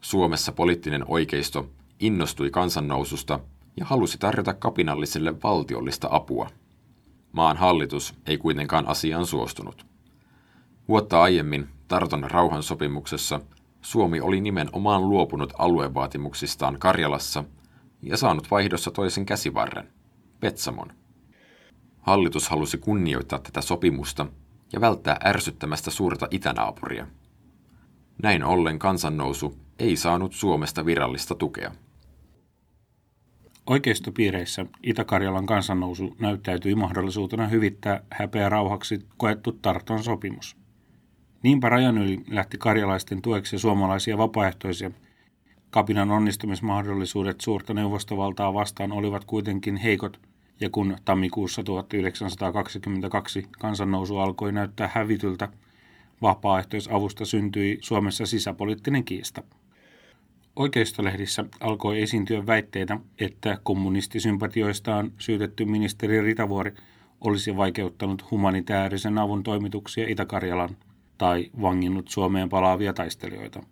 Suomessa 0.00 0.52
poliittinen 0.52 1.04
oikeisto 1.08 1.70
innostui 2.00 2.50
kansannoususta 2.50 3.40
ja 3.76 3.84
halusi 3.84 4.18
tarjota 4.18 4.54
kapinalliselle 4.54 5.42
valtiollista 5.42 6.08
apua. 6.10 6.50
Maan 7.32 7.56
hallitus 7.56 8.14
ei 8.26 8.38
kuitenkaan 8.38 8.88
asiaan 8.88 9.26
suostunut. 9.26 9.86
Vuotta 10.88 11.22
aiemmin 11.22 11.68
Tarton 11.88 12.30
rauhansopimuksessa 12.30 13.40
Suomi 13.82 14.20
oli 14.20 14.40
nimenomaan 14.40 15.08
luopunut 15.08 15.52
aluevaatimuksistaan 15.58 16.78
Karjalassa 16.78 17.44
ja 18.02 18.16
saanut 18.16 18.50
vaihdossa 18.50 18.90
toisen 18.90 19.26
käsivarren, 19.26 19.88
Petsamon. 20.40 20.92
Hallitus 22.04 22.48
halusi 22.48 22.78
kunnioittaa 22.78 23.38
tätä 23.38 23.60
sopimusta 23.60 24.26
ja 24.72 24.80
välttää 24.80 25.16
ärsyttämästä 25.24 25.90
suurta 25.90 26.28
itänaapuria. 26.30 27.06
Näin 28.22 28.44
ollen 28.44 28.78
kansannousu 28.78 29.58
ei 29.78 29.96
saanut 29.96 30.32
Suomesta 30.32 30.86
virallista 30.86 31.34
tukea. 31.34 31.72
Oikeistopiireissä 33.66 34.66
Itä-Karjalan 34.82 35.46
kansannousu 35.46 36.16
näyttäytyi 36.20 36.74
mahdollisuutena 36.74 37.46
hyvittää 37.48 38.02
häpeä 38.10 38.48
rauhaksi 38.48 39.06
koettu 39.16 39.52
Tarton 39.52 40.02
sopimus. 40.02 40.56
Niinpä 41.42 41.68
rajan 41.68 41.98
yli 41.98 42.24
lähti 42.30 42.58
karjalaisten 42.58 43.22
tueksi 43.22 43.58
suomalaisia 43.58 44.18
vapaaehtoisia, 44.18 44.90
Kapinan 45.70 46.10
onnistumismahdollisuudet 46.10 47.40
suurta 47.40 47.74
neuvostovaltaa 47.74 48.54
vastaan 48.54 48.92
olivat 48.92 49.24
kuitenkin 49.24 49.76
heikot, 49.76 50.20
ja 50.60 50.70
kun 50.70 50.96
tammikuussa 51.04 51.62
1922 51.62 53.46
kansannousu 53.58 54.18
alkoi 54.18 54.52
näyttää 54.52 54.90
hävityltä, 54.94 55.48
vapaaehtoisavusta 56.22 57.24
syntyi 57.24 57.78
Suomessa 57.82 58.26
sisäpoliittinen 58.26 59.04
kiista. 59.04 59.42
Oikeistolehdissä 60.56 61.44
alkoi 61.60 62.02
esiintyä 62.02 62.46
väitteitä, 62.46 63.00
että 63.20 63.58
kommunistisympatioistaan 63.62 65.12
syytetty 65.18 65.64
ministeri 65.64 66.22
Ritavuori 66.22 66.74
olisi 67.20 67.56
vaikeuttanut 67.56 68.30
humanitaarisen 68.30 69.18
avun 69.18 69.42
toimituksia 69.42 70.08
Itä-Karjalan 70.08 70.76
tai 71.18 71.50
vanginnut 71.62 72.08
Suomeen 72.08 72.48
palaavia 72.48 72.92
taistelijoita. 72.92 73.62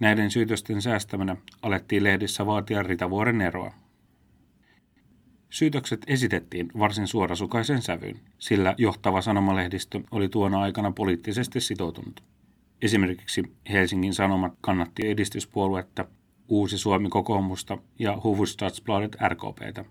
Näiden 0.00 0.30
syytösten 0.30 0.82
säästämänä 0.82 1.36
alettiin 1.62 2.04
lehdissä 2.04 2.46
vaatia 2.46 2.82
Ritavuoren 2.82 3.40
eroa. 3.40 3.72
Syytökset 5.52 6.00
esitettiin 6.06 6.70
varsin 6.78 7.06
suorasukaisen 7.06 7.82
sävyyn, 7.82 8.20
sillä 8.38 8.74
johtava 8.78 9.22
sanomalehdistö 9.22 10.00
oli 10.10 10.28
tuona 10.28 10.60
aikana 10.60 10.90
poliittisesti 10.92 11.60
sitoutunut. 11.60 12.22
Esimerkiksi 12.82 13.42
Helsingin 13.70 14.14
Sanomat 14.14 14.52
kannatti 14.60 15.08
edistyspuoluetta, 15.08 16.04
Uusi 16.48 16.78
Suomi 16.78 17.08
kokoomusta 17.08 17.78
ja 17.98 18.18
Hufvudstadsbladet 18.24 19.16
RKPtä. 19.28 19.84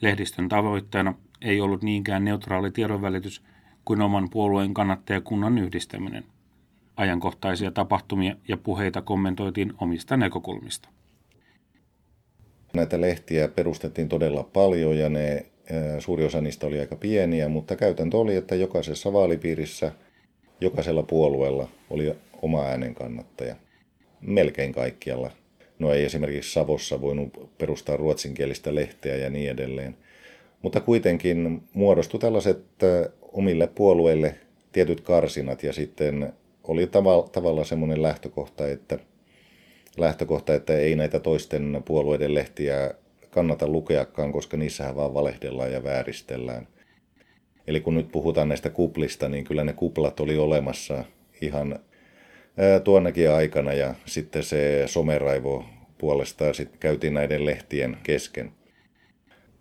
Lehdistön 0.00 0.48
tavoitteena 0.48 1.14
ei 1.42 1.60
ollut 1.60 1.82
niinkään 1.82 2.24
neutraali 2.24 2.70
tiedonvälitys 2.70 3.42
kuin 3.84 4.02
oman 4.02 4.30
puolueen 4.30 4.74
kannattajakunnan 4.74 5.58
yhdistäminen. 5.58 6.24
Ajankohtaisia 6.96 7.70
tapahtumia 7.70 8.36
ja 8.48 8.56
puheita 8.56 9.02
kommentoitiin 9.02 9.72
omista 9.78 10.16
näkökulmista. 10.16 10.88
Näitä 12.72 13.00
lehtiä 13.00 13.48
perustettiin 13.48 14.08
todella 14.08 14.42
paljon 14.52 14.98
ja 14.98 15.08
ne, 15.08 15.46
suuri 15.98 16.24
osa 16.24 16.40
niistä 16.40 16.66
oli 16.66 16.80
aika 16.80 16.96
pieniä, 16.96 17.48
mutta 17.48 17.76
käytäntö 17.76 18.16
oli, 18.16 18.36
että 18.36 18.54
jokaisessa 18.54 19.12
vaalipiirissä, 19.12 19.92
jokaisella 20.60 21.02
puolueella 21.02 21.68
oli 21.90 22.14
oma 22.42 22.62
äänen 22.64 22.94
kannattaja. 22.94 23.56
Melkein 24.20 24.72
kaikkialla. 24.72 25.30
No 25.78 25.92
ei 25.92 26.04
esimerkiksi 26.04 26.52
Savossa 26.52 27.00
voinut 27.00 27.50
perustaa 27.58 27.96
ruotsinkielistä 27.96 28.74
lehteä 28.74 29.16
ja 29.16 29.30
niin 29.30 29.50
edelleen. 29.50 29.96
Mutta 30.62 30.80
kuitenkin 30.80 31.62
muodostui 31.72 32.20
tällaiset 32.20 32.64
omille 33.32 33.66
puolueille 33.66 34.34
tietyt 34.72 35.00
karsinat 35.00 35.62
ja 35.62 35.72
sitten 35.72 36.32
oli 36.64 36.86
tavalla, 36.86 37.28
tavalla 37.28 37.64
semmoinen 37.64 38.02
lähtökohta, 38.02 38.68
että 38.68 38.98
lähtökohta, 39.98 40.54
että 40.54 40.78
ei 40.78 40.96
näitä 40.96 41.20
toisten 41.20 41.82
puolueiden 41.84 42.34
lehtiä 42.34 42.94
kannata 43.30 43.68
lukeakaan, 43.68 44.32
koska 44.32 44.56
niissähän 44.56 44.96
vaan 44.96 45.14
valehdellaan 45.14 45.72
ja 45.72 45.84
vääristellään. 45.84 46.68
Eli 47.66 47.80
kun 47.80 47.94
nyt 47.94 48.12
puhutaan 48.12 48.48
näistä 48.48 48.70
kuplista, 48.70 49.28
niin 49.28 49.44
kyllä 49.44 49.64
ne 49.64 49.72
kuplat 49.72 50.20
oli 50.20 50.38
olemassa 50.38 51.04
ihan 51.40 51.78
tuonnakin 52.84 53.30
aikana 53.30 53.72
ja 53.72 53.94
sitten 54.04 54.42
se 54.42 54.82
someraivo 54.86 55.64
puolestaan 55.98 56.54
sitten 56.54 56.78
käytiin 56.80 57.14
näiden 57.14 57.44
lehtien 57.44 57.96
kesken. 58.02 58.52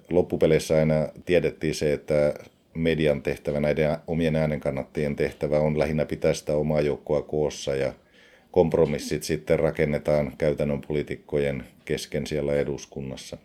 Loppupeleissä 0.10 0.78
aina 0.78 1.10
tiedettiin 1.26 1.76
se, 1.76 1.94
että 1.94 2.34
median 2.74 3.22
tehtävä, 3.22 3.60
näiden 3.60 3.98
omien 4.08 4.36
äänenkannattajien 4.36 5.16
tehtävä 5.16 5.60
on 5.60 5.80
lähinnä 5.80 6.06
pitää 6.06 6.34
sitä 6.34 6.54
omaa 6.54 6.82
joukkoa 6.82 7.22
koossa 7.22 7.76
ja 7.76 7.94
kompromissit 8.58 9.24
sitten 9.24 9.60
rakennetaan 9.60 10.32
käytännön 10.38 10.82
poliitikkojen 10.88 11.68
kesken 11.86 12.28
siellä 12.28 12.54
eduskunnassa. 12.54 13.38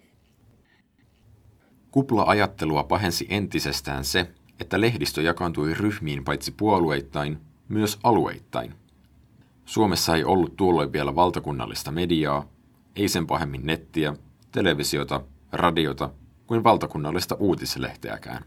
Kupla-ajattelua 1.90 2.82
pahensi 2.82 3.26
entisestään 3.30 4.04
se, 4.04 4.26
että 4.60 4.80
lehdistö 4.80 5.22
jakaantui 5.22 5.74
ryhmiin 5.74 6.24
paitsi 6.24 6.52
puolueittain, 6.56 7.38
myös 7.68 7.98
alueittain. 8.02 8.74
Suomessa 9.64 10.16
ei 10.16 10.24
ollut 10.24 10.56
tuolloin 10.56 10.92
vielä 10.92 11.14
valtakunnallista 11.14 11.90
mediaa, 11.90 12.48
ei 12.96 13.08
sen 13.08 13.26
pahemmin 13.26 13.66
nettiä, 13.66 14.14
televisiota, 14.52 15.20
radiota 15.52 16.10
kuin 16.46 16.64
valtakunnallista 16.64 17.34
uutislehteäkään. 17.34 18.44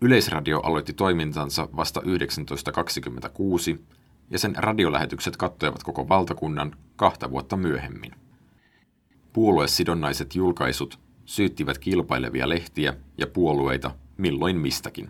Yleisradio 0.00 0.60
aloitti 0.60 0.92
toimintansa 0.92 1.68
vasta 1.76 2.00
1926 2.00 3.80
ja 4.32 4.38
sen 4.38 4.56
radiolähetykset 4.56 5.36
kattoivat 5.36 5.82
koko 5.82 6.08
valtakunnan 6.08 6.76
kahta 6.96 7.30
vuotta 7.30 7.56
myöhemmin. 7.56 8.12
Puoluesidonnaiset 9.32 10.34
julkaisut 10.34 10.98
syyttivät 11.24 11.78
kilpailevia 11.78 12.48
lehtiä 12.48 12.94
ja 13.18 13.26
puolueita 13.26 13.90
milloin 14.16 14.56
mistäkin. 14.56 15.08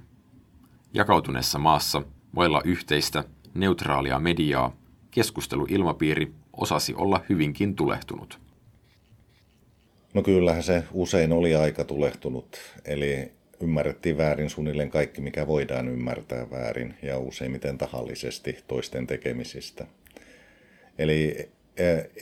Jakautuneessa 0.95 1.59
maassa 1.59 2.03
vailla 2.35 2.63
yhteistä, 2.65 3.25
neutraalia 3.55 4.19
mediaa 4.19 4.77
keskusteluilmapiiri 5.11 6.33
osasi 6.53 6.95
olla 6.95 7.21
hyvinkin 7.29 7.77
tulehtunut. 7.77 8.41
No 10.15 10.23
kyllähän 10.23 10.63
se 10.63 10.85
usein 10.93 11.33
oli 11.33 11.55
aika 11.55 11.85
tulehtunut, 11.85 12.57
eli 12.85 13.33
ymmärrettiin 13.63 14.19
väärin 14.19 14.51
suunnilleen 14.51 14.91
kaikki, 14.91 15.21
mikä 15.21 15.47
voidaan 15.47 15.89
ymmärtää 15.89 16.51
väärin 16.51 16.95
ja 17.03 17.19
useimmiten 17.19 17.79
tahallisesti 17.79 18.59
toisten 18.69 19.07
tekemisistä. 19.07 19.87
Eli 20.99 21.49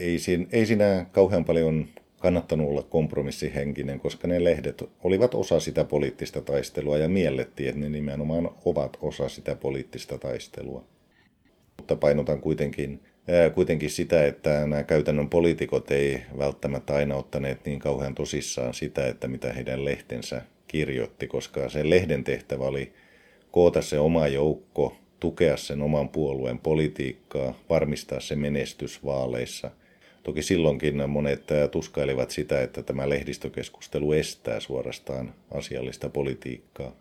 ei 0.00 0.18
siinä, 0.18 0.46
ei 0.52 0.66
siinä 0.66 1.06
kauhean 1.12 1.44
paljon 1.44 1.88
kannattanut 2.18 2.68
olla 2.68 2.82
kompromissihenkinen, 2.82 4.00
koska 4.00 4.28
ne 4.28 4.44
lehdet 4.44 4.84
olivat 5.04 5.34
osa 5.34 5.60
sitä 5.60 5.84
poliittista 5.84 6.40
taistelua 6.40 6.98
ja 6.98 7.08
miellettiin, 7.08 7.68
että 7.68 7.80
ne 7.80 7.88
nimenomaan 7.88 8.50
ovat 8.64 8.96
osa 9.00 9.28
sitä 9.28 9.54
poliittista 9.54 10.18
taistelua. 10.18 10.84
Mutta 11.76 11.96
painotan 11.96 12.40
kuitenkin, 12.40 13.00
kuitenkin 13.54 13.90
sitä, 13.90 14.26
että 14.26 14.66
nämä 14.66 14.82
käytännön 14.82 15.28
poliitikot 15.28 15.90
ei 15.90 16.22
välttämättä 16.38 16.94
aina 16.94 17.16
ottaneet 17.16 17.64
niin 17.64 17.78
kauhean 17.78 18.14
tosissaan 18.14 18.74
sitä, 18.74 19.06
että 19.06 19.28
mitä 19.28 19.52
heidän 19.52 19.84
lehtensä 19.84 20.42
kirjoitti, 20.70 21.26
koska 21.26 21.68
se 21.68 21.90
lehden 21.90 22.24
tehtävä 22.24 22.64
oli 22.64 22.92
koota 23.50 23.82
se 23.82 23.98
oma 23.98 24.26
joukko, 24.28 24.96
tukea 25.20 25.56
sen 25.56 25.82
oman 25.82 26.08
puolueen 26.08 26.58
politiikkaa, 26.58 27.54
varmistaa 27.70 28.20
se 28.20 28.36
menestys 28.36 29.04
vaaleissa. 29.04 29.70
Toki 30.22 30.42
silloinkin 30.42 31.10
monet 31.10 31.46
tuskailivat 31.70 32.30
sitä, 32.30 32.62
että 32.62 32.82
tämä 32.82 33.08
lehdistökeskustelu 33.08 34.12
estää 34.12 34.60
suorastaan 34.60 35.34
asiallista 35.50 36.08
politiikkaa. 36.08 36.92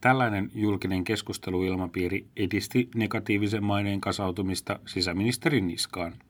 Tällainen 0.00 0.50
julkinen 0.54 1.04
keskusteluilmapiiri 1.04 2.26
edisti 2.36 2.88
negatiivisen 2.94 3.64
maineen 3.64 4.00
kasautumista 4.00 4.78
sisäministerin 4.86 5.66
niskaan– 5.66 6.14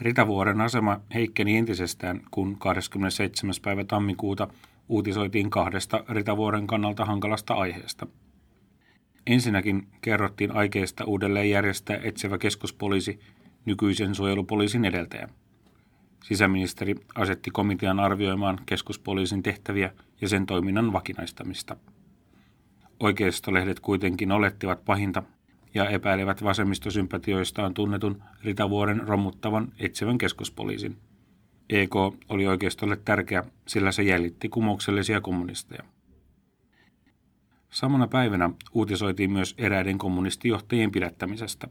Ritavuoren 0.00 0.60
asema 0.60 1.00
heikkeni 1.14 1.56
entisestään, 1.56 2.20
kun 2.30 2.58
27. 2.58 3.54
päivä 3.62 3.84
tammikuuta 3.84 4.48
uutisoitiin 4.88 5.50
kahdesta 5.50 6.04
Ritavuoren 6.08 6.66
kannalta 6.66 7.04
hankalasta 7.04 7.54
aiheesta. 7.54 8.06
Ensinnäkin 9.26 9.88
kerrottiin 10.00 10.56
aikeista 10.56 11.04
uudelleen 11.04 11.50
järjestää 11.50 12.00
etsivä 12.02 12.38
keskuspoliisi 12.38 13.20
nykyisen 13.64 14.14
suojelupoliisin 14.14 14.84
edeltäjä. 14.84 15.28
Sisäministeri 16.24 16.94
asetti 17.14 17.50
komitean 17.50 18.00
arvioimaan 18.00 18.58
keskuspoliisin 18.66 19.42
tehtäviä 19.42 19.92
ja 20.20 20.28
sen 20.28 20.46
toiminnan 20.46 20.92
vakinaistamista. 20.92 21.76
Oikeistolehdet 23.00 23.80
kuitenkin 23.80 24.32
olettivat 24.32 24.84
pahinta 24.84 25.22
ja 25.74 25.88
epäilevät 25.88 26.44
vasemmistosympatioistaan 26.44 27.74
tunnetun 27.74 28.22
Ritavuoren 28.42 29.08
romuttavan 29.08 29.72
etsivän 29.78 30.18
keskuspoliisin. 30.18 30.96
EK 31.70 31.94
oli 32.28 32.46
oikeistolle 32.46 32.96
tärkeä, 33.04 33.44
sillä 33.68 33.92
se 33.92 34.02
jäljitti 34.02 34.48
kumouksellisia 34.48 35.20
kommunisteja. 35.20 35.82
Samana 37.70 38.06
päivänä 38.06 38.50
uutisoitiin 38.74 39.32
myös 39.32 39.54
eräiden 39.58 39.98
kommunistijohtajien 39.98 40.90
pidättämisestä. 40.90 41.68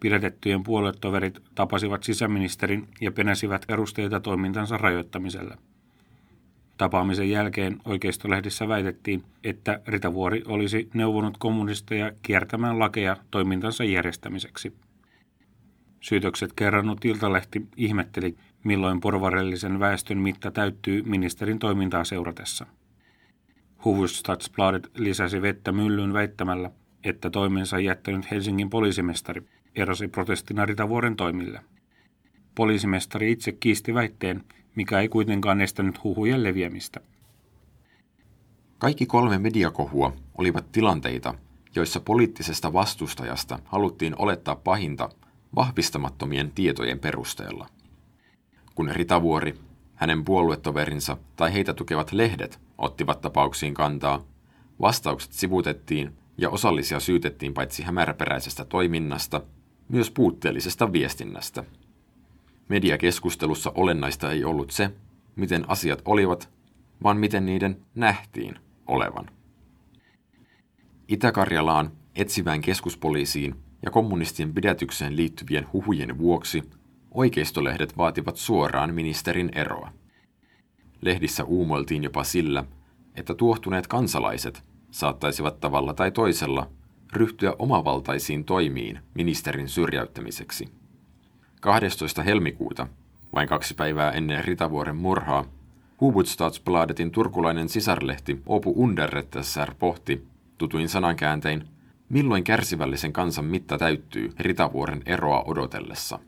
Pidätettyjen 0.00 0.62
puoluetoverit 0.62 1.38
tapasivat 1.54 2.02
sisäministerin 2.02 2.88
ja 3.00 3.12
penäsivät 3.12 3.64
perusteita 3.66 4.20
toimintansa 4.20 4.76
rajoittamiselle– 4.76 5.56
Tapaamisen 6.80 7.30
jälkeen 7.30 7.78
oikeistolehdissä 7.84 8.68
väitettiin, 8.68 9.22
että 9.44 9.80
Ritavuori 9.86 10.42
olisi 10.46 10.90
neuvonut 10.94 11.36
kommunisteja 11.38 12.12
kiertämään 12.22 12.78
lakeja 12.78 13.16
toimintansa 13.30 13.84
järjestämiseksi. 13.84 14.72
Syytökset 16.00 16.52
kerrannut 16.52 17.04
Iltalehti 17.04 17.66
ihmetteli, 17.76 18.36
milloin 18.64 19.00
porvarellisen 19.00 19.80
väestön 19.80 20.18
mitta 20.18 20.50
täyttyy 20.50 21.02
ministerin 21.02 21.58
toimintaa 21.58 22.04
seuratessa. 22.04 22.66
Hufvudstadsbladet 23.84 24.90
lisäsi 24.96 25.42
vettä 25.42 25.72
myllyyn 25.72 26.12
väittämällä, 26.12 26.70
että 27.04 27.30
toimensa 27.30 27.78
jättänyt 27.78 28.30
Helsingin 28.30 28.70
poliisimestari 28.70 29.42
erosi 29.76 30.08
protestina 30.08 30.66
Ritavuoren 30.66 31.16
toimille. 31.16 31.60
Poliisimestari 32.54 33.32
itse 33.32 33.52
kiisti 33.52 33.94
väitteen, 33.94 34.44
mikä 34.74 35.00
ei 35.00 35.08
kuitenkaan 35.08 35.60
estänyt 35.60 36.04
huhujen 36.04 36.42
leviämistä. 36.42 37.00
Kaikki 38.78 39.06
kolme 39.06 39.38
mediakohua 39.38 40.12
olivat 40.38 40.72
tilanteita, 40.72 41.34
joissa 41.74 42.00
poliittisesta 42.00 42.72
vastustajasta 42.72 43.58
haluttiin 43.64 44.14
olettaa 44.18 44.56
pahinta 44.56 45.08
vahvistamattomien 45.56 46.50
tietojen 46.50 46.98
perusteella. 46.98 47.66
Kun 48.74 48.90
Ritavuori, 48.92 49.54
hänen 49.94 50.24
puoluetoverinsa 50.24 51.16
tai 51.36 51.52
heitä 51.52 51.74
tukevat 51.74 52.12
lehdet 52.12 52.60
ottivat 52.78 53.20
tapauksiin 53.20 53.74
kantaa, 53.74 54.24
vastaukset 54.80 55.32
sivutettiin 55.32 56.12
ja 56.38 56.50
osallisia 56.50 57.00
syytettiin 57.00 57.54
paitsi 57.54 57.82
hämäräperäisestä 57.82 58.64
toiminnasta, 58.64 59.40
myös 59.88 60.10
puutteellisesta 60.10 60.92
viestinnästä. 60.92 61.64
Mediakeskustelussa 62.70 63.72
olennaista 63.74 64.32
ei 64.32 64.44
ollut 64.44 64.70
se, 64.70 64.90
miten 65.36 65.70
asiat 65.70 66.02
olivat, 66.04 66.50
vaan 67.02 67.16
miten 67.16 67.46
niiden 67.46 67.76
nähtiin 67.94 68.54
olevan. 68.86 69.30
Itä-Karjalaan 71.08 71.92
etsivään 72.14 72.60
keskuspoliisiin 72.60 73.54
ja 73.82 73.90
kommunistien 73.90 74.54
pidätykseen 74.54 75.16
liittyvien 75.16 75.66
huhujen 75.72 76.18
vuoksi 76.18 76.62
oikeistolehdet 77.10 77.96
vaativat 77.96 78.36
suoraan 78.36 78.94
ministerin 78.94 79.50
eroa. 79.54 79.92
Lehdissä 81.00 81.44
uumoiltiin 81.44 82.04
jopa 82.04 82.24
sillä, 82.24 82.64
että 83.14 83.34
tuohtuneet 83.34 83.86
kansalaiset 83.86 84.64
saattaisivat 84.90 85.60
tavalla 85.60 85.94
tai 85.94 86.10
toisella 86.10 86.70
ryhtyä 87.12 87.54
omavaltaisiin 87.58 88.44
toimiin 88.44 88.98
ministerin 89.14 89.68
syrjäyttämiseksi. 89.68 90.79
12. 91.60 92.22
helmikuuta, 92.22 92.86
vain 93.34 93.48
kaksi 93.48 93.74
päivää 93.74 94.10
ennen 94.10 94.44
Ritavuoren 94.44 94.96
murhaa, 94.96 95.44
Huvudstadsbladetin 96.00 97.10
turkulainen 97.10 97.68
sisarlehti 97.68 98.42
Opu 98.46 98.74
Underrättelser 98.76 99.74
pohti, 99.78 100.26
tutuin 100.58 100.88
sanankääntein, 100.88 101.64
milloin 102.08 102.44
kärsivällisen 102.44 103.12
kansan 103.12 103.44
mitta 103.44 103.78
täyttyy 103.78 104.32
Ritavuoren 104.38 105.02
eroa 105.06 105.42
odotellessa. 105.42 106.18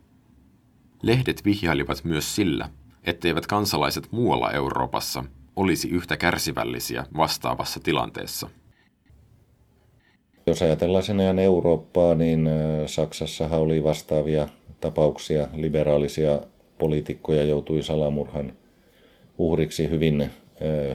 Lehdet 1.03 1.45
vihjailivat 1.45 2.05
myös 2.05 2.35
sillä, 2.37 2.69
etteivät 3.05 3.47
kansalaiset 3.47 4.09
muualla 4.11 4.51
Euroopassa 4.51 5.25
olisi 5.57 5.89
yhtä 5.89 6.17
kärsivällisiä 6.17 7.07
vastaavassa 7.17 7.81
tilanteessa. 7.81 8.51
Jos 10.47 10.63
ajatellaan 10.63 11.05
sen 11.05 11.21
ajan 11.21 11.39
Eurooppaa, 11.39 12.15
niin 12.15 12.49
Saksassahan 12.87 13.61
oli 13.61 13.85
vastaavia 13.85 14.49
tapauksia. 14.83 15.49
Liberaalisia 15.55 16.41
poliitikkoja 16.79 17.45
joutui 17.45 17.83
salamurhan 17.83 18.53
uhriksi 19.39 19.91
hyvin, 19.91 20.31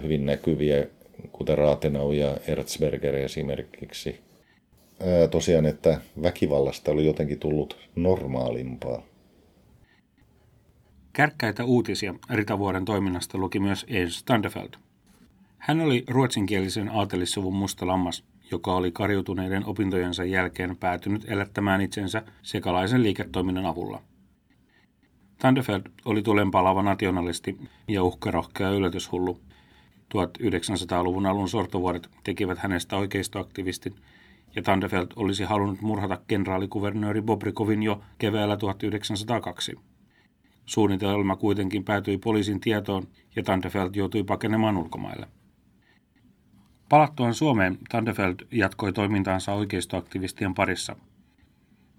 hyvin 0.03 0.25
näkyviä, 0.25 0.87
kuten 1.31 1.57
Raatenau 1.57 2.11
ja 2.11 2.37
Erzberger 2.47 3.15
esimerkiksi. 3.15 4.19
Tosiaan, 5.31 5.65
että 5.65 6.01
väkivallasta 6.23 6.91
oli 6.91 7.05
jotenkin 7.05 7.39
tullut 7.39 7.77
normaalimpaa. 7.95 9.03
Kärkkäitä 11.13 11.65
uutisia 11.65 12.13
Ritavuoren 12.29 12.85
toiminnasta 12.85 13.37
luki 13.37 13.59
myös 13.59 13.85
Ernst 13.89 14.15
Standefeld. 14.15 14.69
Hän 15.57 15.81
oli 15.81 16.03
ruotsinkielisen 16.07 16.89
aatelissuvun 16.89 17.55
musta 17.55 17.87
lammas, 17.87 18.23
joka 18.51 18.75
oli 18.75 18.91
kariutuneiden 18.91 19.65
opintojensa 19.65 20.25
jälkeen 20.25 20.77
päätynyt 20.77 21.25
elättämään 21.27 21.81
itsensä 21.81 22.23
sekalaisen 22.41 23.03
liiketoiminnan 23.03 23.65
avulla. 23.65 24.01
Tandefeld 25.37 25.81
oli 26.05 26.21
tulenpalava 26.21 26.83
nationalisti 26.83 27.57
ja 27.87 28.03
uhkarohkea 28.03 28.69
yllätyshullu. 28.69 29.39
1900-luvun 30.15 31.25
alun 31.25 31.49
sortovuodet 31.49 32.09
tekivät 32.23 32.57
hänestä 32.57 32.97
oikeistoaktivistin, 32.97 33.95
ja 34.55 34.61
Tandefeld 34.61 35.07
olisi 35.15 35.43
halunnut 35.43 35.81
murhata 35.81 36.21
kenraalikuvernööri 36.27 37.21
Bobrikovin 37.21 37.83
jo 37.83 38.01
keväällä 38.17 38.57
1902. 38.57 39.75
Suunnitelma 40.65 41.35
kuitenkin 41.35 41.83
päätyi 41.83 42.17
poliisin 42.17 42.59
tietoon 42.59 43.07
ja 43.35 43.43
Tandefeld 43.43 43.95
joutui 43.95 44.23
pakenemaan 44.23 44.77
ulkomaille. 44.77 45.27
Palattuaan 46.89 47.33
Suomeen 47.33 47.77
Tandefeld 47.89 48.35
jatkoi 48.51 48.93
toimintaansa 48.93 49.53
oikeistoaktivistien 49.53 50.53
parissa. 50.53 50.95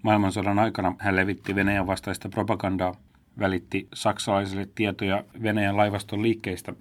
Maailmansodan 0.03 0.59
aikana 0.59 0.94
hän 0.98 1.16
levitti 1.16 1.55
Venäjän 1.55 1.87
vastaista 1.87 2.29
propagandaa, 2.29 2.94
välitti 3.38 3.88
saksalaisille 3.94 4.68
tietoja 4.74 5.24
Venäjän 5.42 5.77
laivaston 5.77 6.22
liikkeistä 6.22 6.72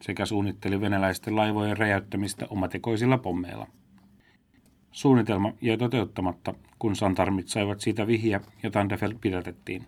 sekä 0.00 0.26
suunnitteli 0.26 0.80
venäläisten 0.80 1.36
laivojen 1.36 1.76
räjäyttämistä 1.76 2.46
omatekoisilla 2.50 3.18
pommeilla. 3.18 3.66
Suunnitelma 4.92 5.52
jäi 5.60 5.78
toteuttamatta, 5.78 6.54
kun 6.78 6.96
santarmit 6.96 7.48
saivat 7.48 7.80
siitä 7.80 8.06
vihjä 8.06 8.40
ja 8.62 8.70
Tandefeld 8.70 9.14
pidätettiin. 9.20 9.86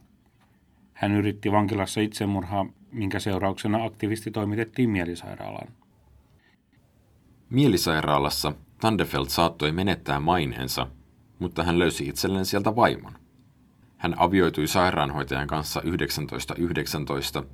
Hän 0.93 1.13
yritti 1.13 1.53
vankilassa 1.53 2.01
itsemurhaa, 2.01 2.67
minkä 2.93 3.19
seurauksena 3.19 3.85
aktivisti 3.85 4.31
toimitettiin 4.31 4.91
mielisairaalaan. 4.91 5.80
Mielisairaalassa 7.51 8.53
Tandefeld 8.81 9.27
saattoi 9.29 9.73
menettää 9.73 10.21
maineensa, 10.21 10.87
mutta 11.39 11.65
hän 11.65 11.79
löysi 11.79 12.09
itselleen 12.09 12.47
sieltä 12.47 12.77
vaimon. 12.77 13.13
Hän 13.97 14.15
avioitui 14.19 14.67
sairaanhoitajan 14.67 15.47
kanssa 15.47 15.81
1919 15.81 17.45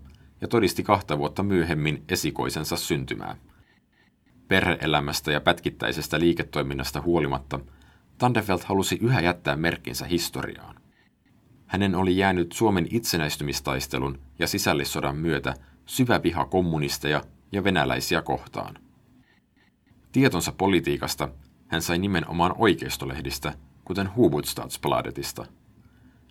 ja 0.40 0.48
todisti 0.48 0.82
kahta 0.82 1.18
vuotta 1.18 1.42
myöhemmin 1.42 2.04
esikoisensa 2.09 2.76
syntymää. 2.76 3.37
Perheelämästä 4.48 5.32
ja 5.32 5.40
pätkittäisestä 5.40 6.20
liiketoiminnasta 6.20 7.00
huolimatta 7.00 7.61
Tandefeld 8.18 8.61
halusi 8.64 8.98
yhä 9.02 9.20
jättää 9.20 9.56
merkkinsä 9.56 10.06
historiaan. 10.06 10.76
Hänen 11.66 11.94
oli 11.94 12.16
jäänyt 12.16 12.52
Suomen 12.52 12.87
itsenäistymistaistelun 12.90 14.18
ja 14.38 14.46
sisällissodan 14.46 15.16
myötä 15.16 15.54
syvä 15.87 16.22
viha 16.22 16.44
kommunisteja 16.44 17.24
ja 17.52 17.64
venäläisiä 17.64 18.22
kohtaan. 18.22 18.86
Tietonsa 20.16 20.52
politiikasta 20.52 21.29
hän 21.66 21.83
sai 21.83 21.98
nimenomaan 21.98 22.55
oikeistolehdistä, 22.59 23.55
kuten 23.85 24.11
Hufvudstadsbladetista. 24.16 25.46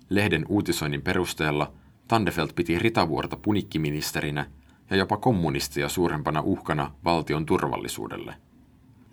Lehden 0.09 0.45
uutisoinnin 0.49 1.01
perusteella 1.01 1.73
Tandefeld 2.07 2.49
piti 2.55 2.79
Ritavuorta 2.79 3.37
punikkiministerinä 3.37 4.45
ja 4.89 4.97
jopa 4.97 5.17
kommunistia 5.17 5.89
suurempana 5.89 6.41
uhkana 6.41 6.91
valtion 7.03 7.45
turvallisuudelle. 7.45 8.35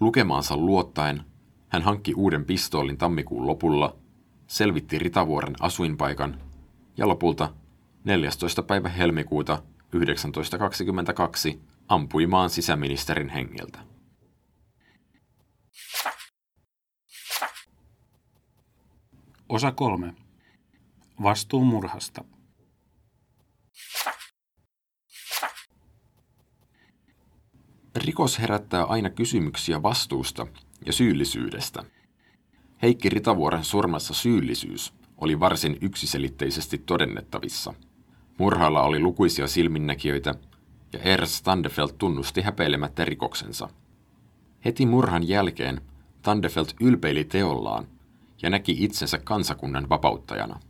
Lukemaansa 0.01 0.57
luottaen 0.57 1.23
hän 1.69 1.83
hankki 1.83 2.15
uuden 2.15 2.45
pistoolin 2.45 2.99
tammikuun 2.99 3.47
lopulla, 3.47 3.97
selvitti 4.47 4.99
Ritavuoren 4.99 5.55
asuinpaikan 5.61 6.41
ja 6.97 7.09
lopulta 7.09 7.55
14. 8.05 8.63
päivä 8.63 8.89
helmikuuta 8.89 9.63
1922 9.91 11.61
ampui 11.89 12.27
maan 12.27 12.51
sisäministerin 12.51 13.29
hengeltä. 13.29 13.92
Osa 19.53 19.73
kolme. 19.73 20.15
Vastuu 21.23 21.65
murhasta. 21.65 22.25
Rikos 27.97 28.39
herättää 28.39 28.85
aina 28.85 29.11
kysymyksiä 29.11 29.83
vastuusta 29.83 30.47
ja 30.87 30.93
syyllisyydestä. 30.93 31.83
Heikki 32.83 33.09
Ritavuoren 33.09 33.65
surmassa 33.65 34.15
syyllisyys 34.15 34.95
oli 35.17 35.41
varsin 35.41 35.79
yksiselitteisesti 35.81 36.79
todennettavissa. 36.79 37.75
Murhalla 38.39 38.83
oli 38.83 39.01
lukuisia 39.01 39.47
silminnäkijöitä 39.47 40.35
ja 40.93 40.99
Ernst 40.99 41.45
Tandefeld 41.45 41.91
tunnusti 41.99 42.43
häpeilemättä 42.43 43.05
rikoksensa. 43.05 43.69
Heti 44.65 44.87
murhan 44.87 45.29
jälkeen 45.29 45.81
Tandefeld 46.23 46.69
ylpeili 46.81 47.25
teollaan 47.25 48.02
ja 48.43 48.51
näki 48.51 48.77
itsensä 48.79 49.19
kansakunnan 49.19 49.89
vapauttajana. 49.89 50.61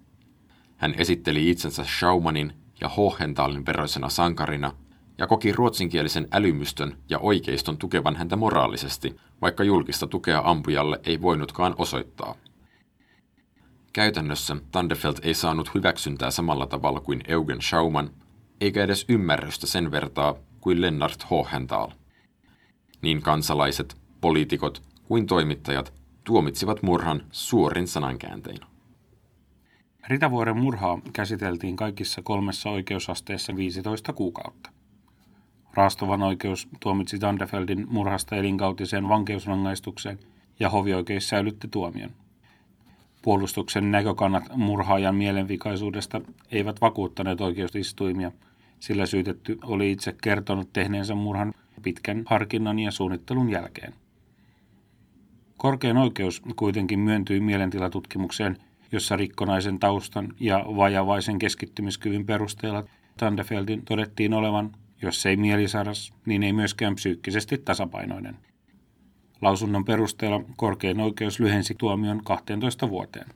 Hän 0.76 0.94
esitteli 0.98 1.50
itsensä 1.50 1.84
Schaumanin 1.84 2.52
ja 2.80 2.88
Hohenthalin 2.88 3.66
veroisena 3.66 4.08
sankarina 4.08 4.72
ja 5.18 5.26
koki 5.26 5.52
ruotsinkielisen 5.52 6.28
älymystön 6.32 6.96
ja 7.08 7.18
oikeiston 7.18 7.78
tukevan 7.78 8.16
häntä 8.16 8.36
moraalisesti, 8.36 9.16
vaikka 9.42 9.64
julkista 9.64 10.06
tukea 10.06 10.42
ampujalle 10.44 11.00
ei 11.04 11.22
voinutkaan 11.22 11.74
osoittaa. 11.78 12.34
Käytännössä 13.92 14.56
Tandefeld 14.70 15.16
ei 15.22 15.34
saanut 15.34 15.74
hyväksyntää 15.74 16.30
samalla 16.30 16.66
tavalla 16.66 17.00
kuin 17.00 17.20
Eugen 17.28 17.62
Schauman, 17.62 18.10
eikä 18.60 18.84
edes 18.84 19.04
ymmärrystä 19.08 19.66
sen 19.66 19.90
vertaa 19.90 20.34
kuin 20.60 20.80
Lennart 20.80 21.30
Hohenthal. 21.30 21.90
Niin 23.02 23.22
kansalaiset, 23.22 23.96
poliitikot 24.20 24.82
kuin 25.04 25.26
toimittajat 25.26 26.01
tuomitsivat 26.24 26.82
murhan 26.82 27.22
suorin 27.30 27.88
sanankääntein. 27.88 28.58
Ritavuoren 30.08 30.56
murhaa 30.56 30.98
käsiteltiin 31.12 31.76
kaikissa 31.76 32.22
kolmessa 32.22 32.70
oikeusasteessa 32.70 33.56
15 33.56 34.12
kuukautta. 34.12 34.70
Raastovan 35.74 36.22
oikeus 36.22 36.68
tuomitsi 36.80 37.20
Dandefeldin 37.20 37.86
murhasta 37.90 38.36
elinkautiseen 38.36 39.08
vankeusrangaistukseen 39.08 40.18
ja 40.60 40.70
hovioikeus 40.70 41.28
säilytti 41.28 41.68
tuomion. 41.68 42.10
Puolustuksen 43.22 43.90
näkökannat 43.90 44.44
murhaajan 44.56 45.14
mielenvikaisuudesta 45.14 46.20
eivät 46.52 46.80
vakuuttaneet 46.80 47.40
oikeusistuimia, 47.40 48.32
sillä 48.80 49.06
syytetty 49.06 49.58
oli 49.64 49.92
itse 49.92 50.16
kertonut 50.22 50.72
tehneensä 50.72 51.14
murhan 51.14 51.54
pitkän 51.82 52.22
harkinnan 52.26 52.78
ja 52.78 52.90
suunnittelun 52.90 53.50
jälkeen. 53.50 53.94
Korkein 55.62 55.96
oikeus 55.96 56.42
kuitenkin 56.56 56.98
myöntyi 57.00 57.40
mielentilatutkimukseen, 57.40 58.56
jossa 58.92 59.16
rikkonaisen 59.16 59.78
taustan 59.78 60.28
ja 60.40 60.64
vajavaisen 60.76 61.38
keskittymiskyvyn 61.38 62.26
perusteella 62.26 62.84
Tandefeldin 63.16 63.84
todettiin 63.84 64.34
olevan, 64.34 64.72
jos 65.02 65.26
ei 65.26 65.36
mielisaras, 65.36 66.14
niin 66.26 66.42
ei 66.42 66.52
myöskään 66.52 66.94
psyykkisesti 66.94 67.58
tasapainoinen. 67.58 68.36
Lausunnon 69.40 69.84
perusteella 69.84 70.44
korkein 70.56 71.00
oikeus 71.00 71.40
lyhensi 71.40 71.74
tuomion 71.78 72.24
12 72.24 72.90
vuoteen. 72.90 73.28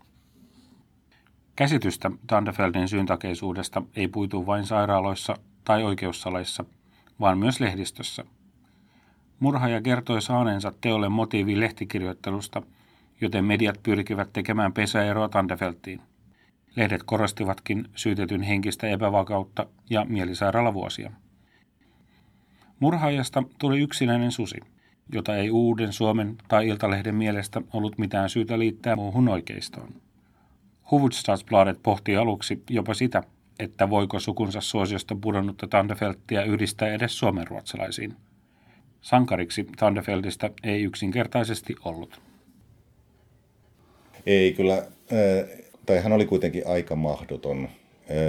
Käsitystä 1.56 2.10
Tandefeldin 2.26 2.88
syyntakeisuudesta 2.88 3.82
ei 3.96 4.08
puitu 4.08 4.46
vain 4.46 4.66
sairaaloissa 4.66 5.36
tai 5.64 5.82
oikeussaleissa, 5.82 6.64
vaan 7.20 7.38
myös 7.38 7.60
lehdistössä. 7.60 8.24
Murhaaja 9.40 9.82
kertoi 9.82 10.22
saaneensa 10.22 10.72
teolle 10.80 11.08
motiivi 11.08 11.60
lehtikirjoittelusta, 11.60 12.62
joten 13.20 13.44
mediat 13.44 13.80
pyrkivät 13.82 14.32
tekemään 14.32 14.72
pesäeroa 14.72 15.28
Tandefeltiin. 15.28 16.00
Lehdet 16.76 17.02
korostivatkin 17.02 17.88
syytetyn 17.94 18.42
henkistä 18.42 18.86
epävakautta 18.86 19.66
ja 19.90 20.04
mielisairaalavuosia. 20.04 21.10
Murhaajasta 22.80 23.42
tuli 23.58 23.80
yksinäinen 23.80 24.32
susi– 24.32 24.56
jota 25.12 25.36
ei 25.36 25.50
Uuden 25.50 25.92
Suomen 25.92 26.36
tai 26.48 26.68
Iltalehden 26.68 27.14
mielestä 27.14 27.62
ollut 27.72 27.98
mitään 27.98 28.30
syytä 28.30 28.58
liittää 28.58 28.96
muuhun 28.96 29.28
oikeistoon. 29.28 29.94
Hufvudstadsbladet 30.90 31.82
pohti 31.82 32.16
aluksi 32.16 32.62
jopa 32.70 32.94
sitä, 32.94 33.22
että 33.58 33.90
voiko 33.90 34.20
sukunsa 34.20 34.60
suosiosta 34.60 35.16
pudonnutta 35.20 35.66
Tandefelttiä 35.66 36.42
yhdistää 36.42 36.88
edes 36.88 37.18
suomenruotsalaisiin. 37.18 38.16
Sankariksi 39.06 39.66
Tandefeldistä 39.76 40.50
ei 40.64 40.82
yksinkertaisesti 40.82 41.76
ollut. 41.84 42.20
Ei 44.26 44.52
kyllä, 44.52 44.86
tai 45.86 45.98
hän 46.02 46.12
oli 46.12 46.26
kuitenkin 46.26 46.66
aika 46.66 46.96
mahdoton 46.96 47.68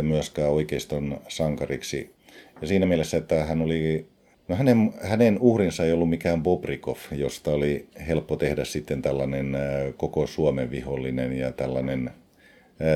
myöskään 0.01 0.49
oikeiston 0.49 1.21
sankariksi. 1.27 2.15
Ja 2.61 2.67
siinä 2.67 2.85
mielessä, 2.85 3.17
että 3.17 3.45
hän 3.45 3.61
oli 3.61 4.07
No 4.47 4.55
hänen, 4.55 4.93
hänen 5.01 5.37
uhrinsa 5.39 5.85
ei 5.85 5.91
ollut 5.91 6.09
mikään 6.09 6.43
Bobrikov, 6.43 6.97
josta 7.11 7.51
oli 7.51 7.87
helppo 8.07 8.35
tehdä 8.35 8.65
sitten 8.65 9.01
tällainen 9.01 9.57
koko 9.97 10.27
Suomen 10.27 10.71
vihollinen 10.71 11.37
ja 11.37 11.51
tällainen, 11.51 12.09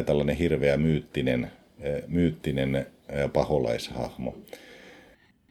tällainen 0.05 0.35
hirveä 0.35 0.77
myyttinen, 0.77 1.51
myyttinen 2.07 2.85
paholaishahmo. 3.33 4.37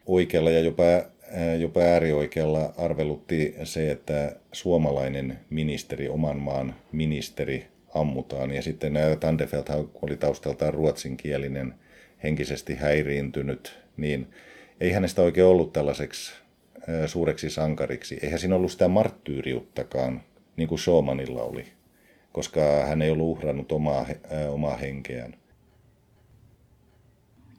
Oikealla 0.06 0.50
ja 0.50 0.60
jopa, 0.60 0.84
jopa 1.58 1.80
äärioikealla 1.80 2.74
arvelutti 2.76 3.54
se, 3.64 3.90
että 3.90 4.36
suomalainen 4.52 5.38
ministeri, 5.50 6.08
oman 6.08 6.38
maan 6.38 6.74
ministeri 6.92 7.66
ammutaan. 7.94 8.50
Ja 8.50 8.62
sitten 8.62 8.94
Tandefeld 9.20 9.88
oli 10.02 10.16
taustaltaan 10.16 10.74
ruotsinkielinen, 10.74 11.74
henkisesti 12.22 12.74
häiriintynyt, 12.74 13.78
niin– 13.96 14.26
ei 14.80 14.92
hänestä 14.92 15.22
oikein 15.22 15.46
ollut 15.46 15.72
tällaiseksi 15.72 16.32
suureksi 17.06 17.50
sankariksi. 17.50 18.18
Eihän 18.22 18.38
siinä 18.38 18.56
ollut 18.56 18.72
sitä 18.72 18.88
marttyyriuttakaan, 18.88 20.22
niin 20.56 20.68
kuin 20.68 20.78
Showmanilla 20.78 21.42
oli, 21.42 21.66
koska 22.32 22.60
hän 22.60 23.02
ei 23.02 23.10
ollut 23.10 23.26
uhrannut 23.26 23.72
omaa, 23.72 24.06
omaa 24.50 24.76
henkeään. 24.76 25.34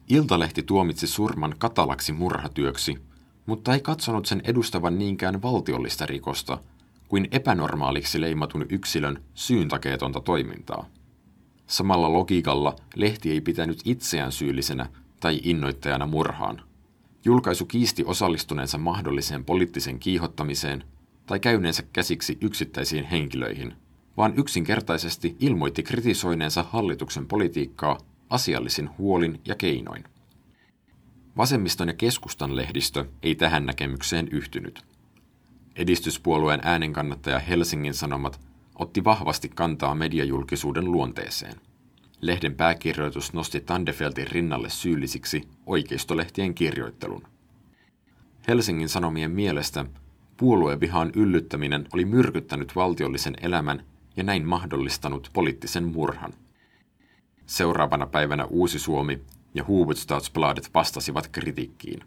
Iltalehti 0.09 0.63
tuomitsi 0.63 1.07
surman 1.07 1.55
katalaksi 1.57 2.13
murhatyöksi, 2.13 2.97
mutta 3.51 3.73
ei 3.73 3.79
katsonut 3.79 4.25
sen 4.25 4.41
edustavan 4.43 4.99
niinkään 4.99 5.41
valtiollista 5.41 6.05
rikosta 6.05 6.57
kuin 7.07 7.27
epänormaaliksi 7.31 8.21
leimatun 8.21 8.65
yksilön 8.69 9.23
syyntakeetonta 9.33 10.19
toimintaa. 10.21 10.85
Samalla 11.67 12.13
logiikalla 12.13 12.75
lehti 12.95 13.31
ei 13.31 13.41
pitänyt 13.41 13.81
itseään 13.85 14.31
syyllisenä 14.31 14.89
tai 15.19 15.39
innoittajana 15.43 16.05
murhaan– 16.05 16.61
Julkaisu 17.25 17.65
kiisti 17.65 18.03
osallistuneensa 18.05 18.77
mahdolliseen 18.77 19.45
poliittiseen 19.45 19.99
kiihottamiseen 19.99 20.83
tai 21.25 21.39
käyneensä 21.39 21.83
käsiksi 21.93 22.37
yksittäisiin 22.41 23.05
henkilöihin, 23.05 23.73
vaan 24.17 24.33
yksinkertaisesti 24.37 25.35
ilmoitti 25.39 25.83
kritisoineensa 25.83 26.63
hallituksen 26.63 27.27
politiikkaa 27.27 27.97
asiallisin 28.29 28.89
huolin 28.97 29.41
ja 29.45 29.55
keinoin. 29.55 30.03
Vasemmiston 31.37 31.87
ja 31.87 31.93
keskustan 31.93 32.55
lehdistö 32.55 33.05
ei 33.23 33.35
tähän 33.35 33.65
näkemykseen 33.65 34.27
yhtynyt. 34.27 34.83
Edistyspuolueen 35.75 36.59
äänenkannattaja 36.63 37.39
Helsingin 37.39 37.93
Sanomat 37.93 38.39
otti 38.75 39.03
vahvasti 39.03 39.49
kantaa 39.49 39.95
mediajulkisuuden 39.95 40.91
luonteeseen– 40.91 41.55
Lehden 42.21 42.55
pääkirjoitus 42.55 43.33
nosti 43.33 43.59
Tandefeltin 43.59 44.27
rinnalle 44.27 44.69
syyllisiksi 44.69 45.47
oikeistolehtien 45.65 46.53
kirjoittelun. 46.53 47.23
Helsingin 48.47 48.89
Sanomien 48.89 49.31
mielestä 49.31 49.85
puoluevihaan 50.37 51.11
yllyttäminen 51.15 51.87
oli 51.93 52.05
myrkyttänyt 52.05 52.75
valtiollisen 52.75 53.35
elämän 53.41 53.83
ja 54.15 54.23
näin 54.23 54.47
mahdollistanut 54.47 55.29
poliittisen 55.33 55.83
murhan. 55.83 56.33
Seuraavana 57.45 58.05
päivänä 58.05 58.45
Uusi 58.45 58.79
Suomi 58.79 59.21
ja 59.53 59.65
Hufvudstadsbladet 59.67 60.69
vastasivat 60.73 61.27
kritiikkiin. 61.27 62.03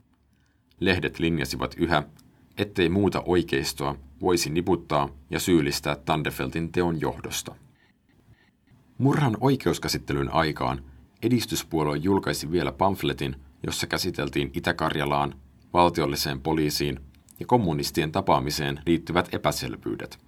Lehdet 0.80 1.18
linjasivat 1.18 1.74
yhä, 1.78 2.02
ettei 2.58 2.88
muuta 2.88 3.22
oikeistoa 3.26 3.96
voisi 4.20 4.50
niputtaa 4.50 5.08
ja 5.30 5.40
syyllistää 5.40 5.96
Tandefeltin 5.96 6.72
teon 6.72 7.00
johdosta. 7.00 7.54
Murhan 8.98 9.36
oikeuskäsittelyn 9.40 10.34
aikaan 10.34 10.84
edistyspuolue 11.22 11.96
julkaisi 11.96 12.50
vielä 12.50 12.72
pamfletin, 12.72 13.36
jossa 13.62 13.86
käsiteltiin 13.86 14.50
Itä-Karjalaan, 14.54 15.34
valtiolliseen 15.72 16.40
poliisiin 16.40 17.00
ja 17.40 17.46
kommunistien 17.46 18.12
tapaamiseen 18.12 18.80
liittyvät 18.86 19.34
epäselvyydet. 19.34 20.18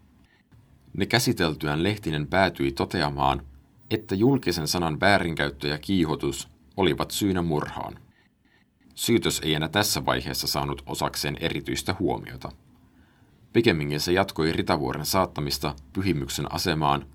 Ne 0.96 1.06
käsiteltyään 1.06 1.82
Lehtinen 1.82 2.26
päätyi 2.26 2.72
toteamaan, 2.72 3.42
että 3.90 4.14
julkisen 4.14 4.68
sanan 4.68 5.00
väärinkäyttö 5.00 5.68
ja 5.68 5.78
kiihotus 5.78 6.48
olivat 6.76 7.10
syynä 7.10 7.42
murhaan. 7.42 7.98
Syytös 8.94 9.40
ei 9.44 9.54
enää 9.54 9.68
tässä 9.68 10.04
vaiheessa 10.04 10.46
saanut 10.46 10.82
osakseen 10.86 11.36
erityistä 11.40 11.94
huomiota. 11.98 12.52
Pikemminkin 13.52 14.00
se 14.00 14.12
jatkoi 14.12 14.52
Ritavuoren 14.52 15.06
saattamista 15.06 15.74
pyhimyksen 15.92 16.54
asemaan 16.54 17.06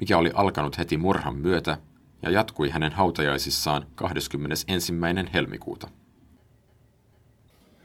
mikä 0.00 0.18
oli 0.18 0.30
alkanut 0.34 0.78
heti 0.78 0.96
murhan 0.96 1.36
myötä 1.36 1.78
ja 2.22 2.30
jatkui 2.30 2.70
hänen 2.70 2.92
hautajaisissaan 2.92 3.86
21. 3.94 4.92
helmikuuta. 5.34 5.88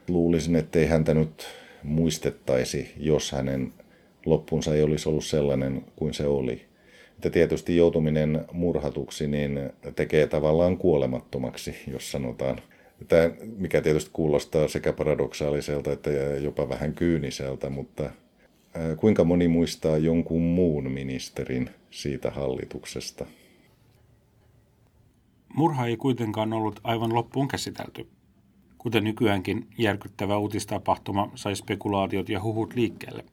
Luulisin, 0.07 0.55
ettei 0.55 0.85
häntä 0.85 1.13
nyt 1.13 1.47
muistettaisi, 1.83 2.93
jos 2.97 3.31
hänen 3.31 3.73
loppunsa 4.25 4.75
ei 4.75 4.83
olisi 4.83 5.09
ollut 5.09 5.25
sellainen 5.25 5.85
kuin 5.95 6.13
se 6.13 6.27
oli. 6.27 6.65
Että 7.15 7.29
tietysti 7.29 7.77
joutuminen 7.77 8.45
murhatuksi 8.51 9.27
niin 9.27 9.59
tekee 9.95 10.27
tavallaan 10.27 10.77
kuolemattomaksi, 10.77 11.75
jos 11.87 12.11
sanotaan. 12.11 12.59
Tämä, 13.07 13.29
mikä 13.57 13.81
tietysti 13.81 14.09
kuulostaa 14.13 14.67
sekä 14.67 14.93
paradoksaaliselta 14.93 15.91
että 15.91 16.09
jopa 16.41 16.69
vähän 16.69 16.93
kyyniseltä, 16.93 17.69
mutta 17.69 18.09
kuinka 18.97 19.23
moni 19.23 19.47
muistaa 19.47 19.97
jonkun 19.97 20.41
muun 20.41 20.91
ministerin 20.91 21.69
siitä 21.91 22.31
hallituksesta? 22.31 23.25
Murha 25.55 25.85
ei 25.85 25.97
kuitenkaan 25.97 26.53
ollut 26.53 26.79
aivan 26.83 27.13
loppuun 27.13 27.47
käsitelty. 27.47 28.07
Kuten 28.77 29.03
nykyäänkin 29.03 29.67
järkyttävä 29.77 30.37
uutistapahtuma 30.37 31.31
sai 31.35 31.55
spekulaatiot 31.55 32.29
ja 32.29 32.43
huhut 32.43 32.75
liikkeelle. 32.75 33.25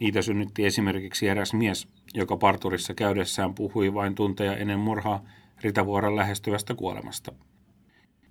Niitä 0.00 0.22
synnytti 0.22 0.66
esimerkiksi 0.66 1.28
eräs 1.28 1.52
mies, 1.52 1.88
joka 2.14 2.36
parturissa 2.36 2.94
käydessään 2.94 3.54
puhui 3.54 3.94
vain 3.94 4.14
tunteja 4.14 4.56
ennen 4.56 4.78
murhaa 4.78 5.24
Ritavuoren 5.60 6.16
lähestyvästä 6.16 6.74
kuolemasta. 6.74 7.32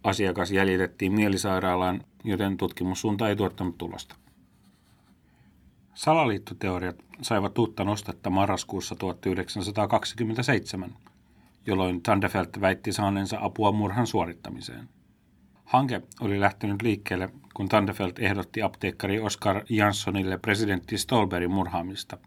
Asiakas 0.03 0.51
jäljitettiin 0.51 1.13
mielisairaalaan, 1.13 2.03
joten 2.23 2.57
tutkimussuunta 2.57 3.29
ei 3.29 3.35
tuottanut 3.35 3.77
tulosta. 3.77 4.15
Salaliittoteoriat 5.93 6.95
saivat 7.21 7.57
uutta 7.57 7.83
nostetta 7.83 8.29
marraskuussa 8.29 8.95
1927, 8.95 10.95
jolloin 11.65 12.01
Tandefeld 12.01 12.61
väitti 12.61 12.93
saaneensa 12.93 13.37
apua 13.41 13.71
murhan 13.71 14.07
suorittamiseen. 14.07 14.89
Hanke 15.65 16.01
oli 16.21 16.39
lähtenyt 16.39 16.81
liikkeelle, 16.81 17.29
kun 17.53 17.69
Tandefeld 17.69 18.13
ehdotti 18.19 18.61
apteekkari 18.61 19.19
Oskar 19.19 19.63
Janssonille 19.69 20.37
presidentti 20.37 20.97
Stolberin 20.97 21.51
murhaamista. 21.51 22.17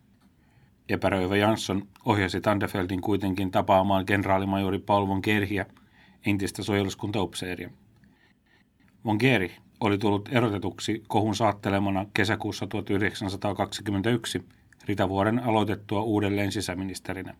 Epäröivä 0.90 1.36
Jansson 1.36 1.88
ohjasi 2.04 2.40
Tandefeldin 2.40 3.00
kuitenkin 3.00 3.50
tapaamaan 3.50 4.06
kenraalimajori 4.06 4.78
Paul 4.78 5.08
von 5.08 5.20
Gerhiä, 5.22 5.66
entistä 6.26 6.62
suojeluskuntaupseeria. 6.62 7.70
Von 9.04 9.16
Geri 9.20 9.52
oli 9.80 9.98
tullut 9.98 10.28
erotetuksi 10.32 11.04
kohun 11.08 11.34
saattelemana 11.34 12.06
kesäkuussa 12.14 12.66
1921 12.66 14.42
Ritavuoren 14.84 15.38
aloitettua 15.38 16.02
uudelleen 16.02 16.52
sisäministerinä. 16.52 17.34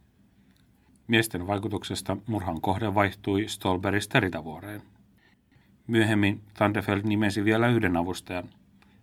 Miesten 1.06 1.46
vaikutuksesta 1.46 2.16
murhan 2.26 2.60
kohde 2.60 2.94
vaihtui 2.94 3.48
Stolberista 3.48 4.20
Ritavuoreen. 4.20 4.82
Myöhemmin 5.86 6.42
Tandefeld 6.54 7.02
nimesi 7.04 7.44
vielä 7.44 7.68
yhden 7.68 7.96
avustajan, 7.96 8.48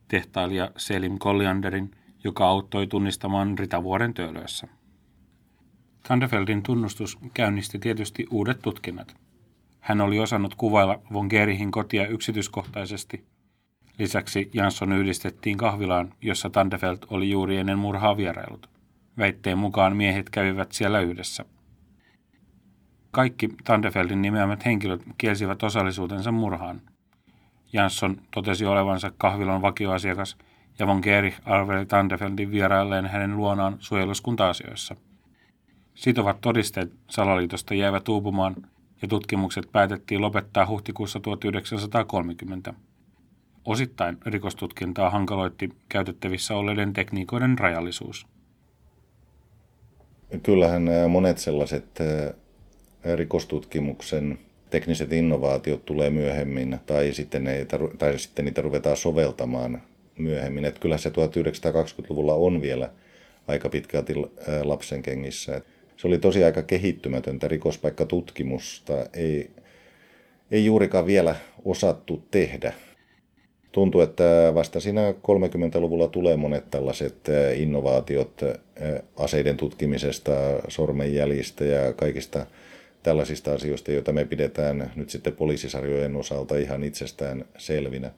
tehtailija 0.08 0.72
Selim 0.78 1.18
Kollianderin, 1.18 1.92
joka 2.24 2.48
auttoi 2.48 2.88
tunnistamaan 2.88 3.58
Ritavuoren 3.58 4.14
töölössä. 4.14 4.68
Tandefeldin 6.08 6.64
tunnustus 6.64 7.18
käynnisti 7.34 7.80
tietysti 7.80 8.28
uudet 8.32 8.62
tutkinnat. 8.62 9.16
Hän 9.80 10.02
oli 10.02 10.20
osannut 10.20 10.56
kuvailla 10.56 11.02
von 11.14 11.28
Gerihin 11.28 11.72
kotia 11.72 12.08
yksityiskohtaisesti. 12.08 13.26
Lisäksi 14.00 14.50
Jansson 14.54 14.94
yhdistettiin 14.94 15.58
kahvilaan, 15.58 16.14
jossa 16.22 16.50
Tandefeld 16.50 16.98
oli 17.10 17.30
juuri 17.30 17.58
ennen 17.58 17.80
murhaa 17.80 18.18
vierailut. 18.18 18.70
Väitteen 19.18 19.58
mukaan 19.58 19.96
miehet 19.96 20.30
kävivät 20.30 20.72
siellä 20.72 21.00
yhdessä– 21.00 21.46
kaikki 23.18 23.50
Tandefeldin 23.64 24.22
nimeämät 24.22 24.66
henkilöt 24.66 25.02
kielsivät 25.18 25.64
osallisuutensa 25.64 26.32
murhaan. 26.32 26.82
Jansson 27.74 28.22
totesi 28.32 28.66
olevansa 28.66 29.12
kahvilan 29.18 29.62
vakioasiakas 29.62 30.38
ja 30.80 30.88
von 30.88 31.00
Gerich 31.04 31.42
arveli 31.46 31.86
Tandefeldin 31.86 32.52
vierailleen 32.52 33.06
hänen 33.06 33.38
luonaan 33.38 33.76
suojeluskunta-asioissa. 33.80 34.96
Sitovat 35.94 36.42
todisteet 36.42 36.92
salaliitosta 37.10 37.74
jäivät 37.74 38.10
uupumaan 38.10 38.56
ja 39.02 39.08
tutkimukset 39.08 39.72
päätettiin 39.72 40.22
lopettaa 40.22 40.68
huhtikuussa 40.68 41.20
1930. 41.20 42.74
Osittain 43.66 44.18
rikostutkintaa 44.26 45.10
hankaloitti 45.10 45.70
käytettävissä 45.90 46.56
olleiden 46.56 46.94
tekniikoiden 46.94 47.58
rajallisuus. 47.58 48.28
Kyllähän 50.44 50.90
monet 51.10 51.38
sellaiset 51.38 52.00
rikostutkimuksen 53.16 54.40
tekniset 54.70 55.14
innovaatiot 55.14 55.86
tulee 55.86 56.10
myöhemmin 56.10 56.80
tai 56.86 57.14
sitten, 57.14 57.44
ne, 57.44 57.68
tai 57.98 58.20
sitten 58.20 58.46
niitä 58.46 58.62
ruvetaan 58.62 58.98
soveltamaan 58.98 59.82
myöhemmin. 60.18 60.66
Että 60.66 60.80
kyllä 60.80 60.98
se 60.98 61.10
1920-luvulla 61.10 62.34
on 62.34 62.62
vielä 62.62 62.90
aika 63.48 63.70
pitkälti 63.70 64.14
lapsen 64.64 65.02
kengissä. 65.02 65.62
Se 65.98 66.08
oli 66.08 66.18
tosi 66.18 66.44
aika 66.44 66.64
kehittymätöntä 66.64 67.48
rikospaikkatutkimusta. 67.48 68.94
Ei, 69.14 69.50
ei 70.52 70.66
juurikaan 70.66 71.06
vielä 71.06 71.36
osattu 71.66 72.24
tehdä. 72.32 72.74
Tuntuu, 73.72 74.02
että 74.02 74.52
vasta 74.54 74.80
siinä 74.80 75.12
30-luvulla 75.12 76.08
tulee 76.08 76.38
monet 76.38 76.72
tällaiset 76.72 77.16
innovaatiot 77.56 78.42
aseiden 79.18 79.58
tutkimisesta, 79.58 80.32
sormenjäljistä 80.68 81.64
ja 81.64 81.94
kaikista 81.94 82.46
tällaisista 83.04 83.54
asioista, 83.54 83.92
joita 83.92 84.14
me 84.14 84.26
pidetään 84.26 84.92
nyt 84.96 85.10
sitten 85.10 85.36
poliisisarjojen 85.36 86.16
osalta 86.16 86.58
ihan 86.58 86.84
itsestään 86.84 87.46
selvinä. 87.58 88.12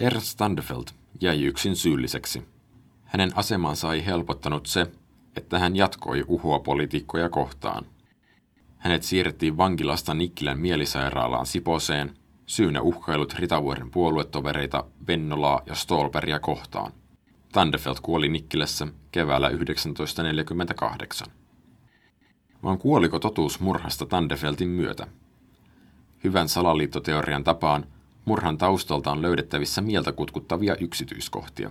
Ernst 0.00 0.26
Standefeld 0.26 0.84
jäi 1.20 1.44
yksin 1.44 1.76
syylliseksi. 1.76 2.48
Hänen 3.04 3.32
asemansa 3.34 3.94
ei 3.94 4.06
helpottanut 4.06 4.66
se, 4.66 4.86
että 5.36 5.58
hän 5.58 5.76
jatkoi 5.76 6.24
uhua 6.28 6.58
poliitikkoja 6.58 7.28
kohtaan. 7.28 7.86
Hänet 8.78 9.02
siirrettiin 9.02 9.56
vankilasta 9.56 10.14
Nikkilän 10.14 10.58
mielisairaalaan 10.58 11.46
Siposeen, 11.46 12.14
syynä 12.46 12.80
uhkailut 12.80 13.34
Ritavuoren 13.34 13.90
puoluetovereita 13.90 14.84
Vennolaa 15.06 15.62
ja 15.66 15.74
Stolperia 15.74 16.38
kohtaan. 16.38 16.92
Tandefeld 17.52 17.96
kuoli 18.02 18.28
Nikkilässä 18.28 18.86
keväällä 19.12 19.50
1948 19.50 21.28
vaan 22.62 22.78
kuoliko 22.78 23.18
totuus 23.18 23.60
murhasta 23.60 24.06
Tandefeltin 24.06 24.68
myötä? 24.68 25.06
Hyvän 26.24 26.48
salaliittoteorian 26.48 27.44
tapaan 27.44 27.86
murhan 28.28 28.58
taustalta 28.58 29.10
on 29.10 29.22
löydettävissä 29.22 29.80
mieltä 29.80 30.12
kutkuttavia 30.12 30.76
yksityiskohtia. 30.80 31.70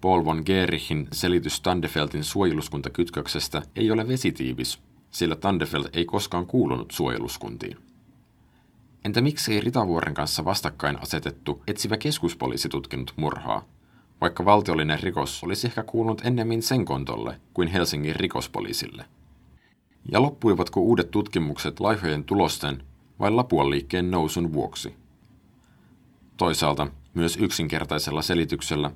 Paul 0.00 0.24
von 0.24 0.42
Gerichin 0.46 1.08
selitys 1.12 1.60
Tandefeltin 1.60 2.24
suojeluskuntakytköksestä 2.24 3.62
ei 3.76 3.90
ole 3.90 4.08
vesitiivis, 4.08 4.78
sillä 5.10 5.36
Tandefeld 5.36 5.84
ei 5.92 6.04
koskaan 6.04 6.46
kuulunut 6.46 6.90
suojeluskuntiin. 6.90 7.76
Entä 9.04 9.20
miksi 9.20 9.54
ei 9.54 9.60
Ritavuoren 9.60 10.14
kanssa 10.14 10.44
vastakkain 10.44 11.02
asetettu 11.02 11.62
etsivä 11.66 11.96
keskuspoliisi 11.96 12.68
tutkinut 12.68 13.12
murhaa, 13.16 13.64
vaikka 14.20 14.44
valtiollinen 14.44 15.00
rikos 15.00 15.44
olisi 15.44 15.66
ehkä 15.66 15.82
kuulunut 15.82 16.22
ennemmin 16.24 16.62
sen 16.62 16.84
kontolle 16.84 17.40
kuin 17.54 17.68
Helsingin 17.68 18.16
rikospoliisille? 18.16 19.04
Ja 20.12 20.22
loppuivatko 20.22 20.80
uudet 20.80 21.10
tutkimukset 21.10 21.80
laihojen 21.80 22.24
tulosten 22.24 22.82
vai 23.20 23.30
Lapuan 23.30 23.70
liikkeen 23.70 24.10
nousun 24.10 24.52
vuoksi? 24.52 25.03
Toisaalta 26.36 26.86
myös 27.14 27.36
yksinkertaisella 27.36 28.22
selityksellä, 28.22 28.90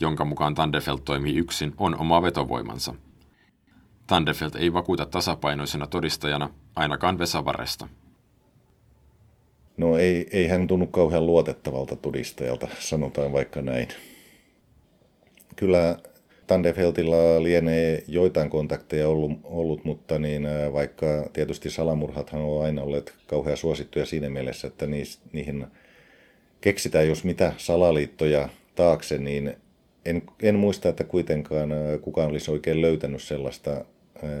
jonka 0.00 0.24
mukaan 0.24 0.54
Tandefeld 0.54 0.98
toimii 1.04 1.36
yksin, 1.36 1.74
on 1.78 2.00
oma 2.00 2.22
vetovoimansa. 2.22 2.94
Tandefeld 4.06 4.54
ei 4.58 4.72
vakuuta 4.72 5.06
tasapainoisena 5.06 5.86
todistajana 5.86 6.50
ainakaan 6.76 7.18
Vesavaresta. 7.18 7.88
No 9.76 9.98
ei, 9.98 10.26
ei 10.32 10.46
hän 10.46 10.66
tunnu 10.66 10.86
kauhean 10.86 11.26
luotettavalta 11.26 11.96
todistajalta, 11.96 12.68
sanotaan 12.78 13.32
vaikka 13.32 13.62
näin. 13.62 13.88
Kyllä 15.56 15.98
Tandefeltilla 16.46 17.42
lienee 17.42 18.04
joitain 18.08 18.50
kontakteja 18.50 19.08
ollut, 19.08 19.32
ollut 19.44 19.84
mutta 19.84 20.18
niin, 20.18 20.46
vaikka 20.72 21.06
tietysti 21.32 21.70
salamurhathan 21.70 22.40
on 22.40 22.64
aina 22.64 22.82
olleet 22.82 23.14
kauhean 23.26 23.56
suosittuja 23.56 24.06
siinä 24.06 24.30
mielessä, 24.30 24.66
että 24.66 24.86
niihin 25.32 25.66
keksitään 26.64 27.08
jos 27.08 27.24
mitä 27.24 27.52
salaliittoja 27.56 28.48
taakse, 28.74 29.18
niin 29.18 29.56
en, 30.04 30.22
en 30.42 30.54
muista, 30.54 30.88
että 30.88 31.04
kuitenkaan 31.04 31.70
kukaan 32.00 32.30
olisi 32.30 32.50
oikein 32.50 32.82
löytänyt 32.82 33.22
sellaista 33.22 33.84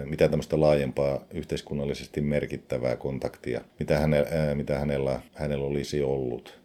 mitä 0.04 0.28
tämmöistä 0.28 0.60
laajempaa 0.60 1.24
yhteiskunnallisesti 1.34 2.20
merkittävää 2.20 2.96
kontaktia, 2.96 3.60
mitä, 3.78 3.98
hänellä, 3.98 4.54
mitä 4.54 4.78
hänellä, 4.78 5.20
hänellä 5.34 5.66
olisi 5.66 6.02
ollut. 6.02 6.60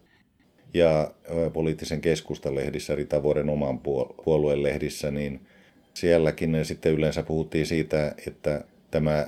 Ja 0.73 1.11
poliittisen 1.53 2.01
keskustalehdissä, 2.01 2.95
Ritavuoren 2.95 3.49
oman 3.49 3.79
puolueen 4.25 4.63
lehdissä, 4.63 5.11
niin 5.11 5.41
sielläkin 5.93 6.65
sitten 6.65 6.93
yleensä 6.93 7.23
puhuttiin 7.23 7.65
siitä, 7.65 8.15
että 8.27 8.63
tämä 8.91 9.27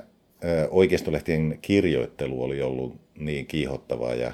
oikeistolehtien 0.70 1.58
kirjoittelu 1.62 2.42
oli 2.42 2.62
ollut 2.62 2.96
niin 3.18 3.46
kiihottavaa 3.46 4.14
ja 4.14 4.32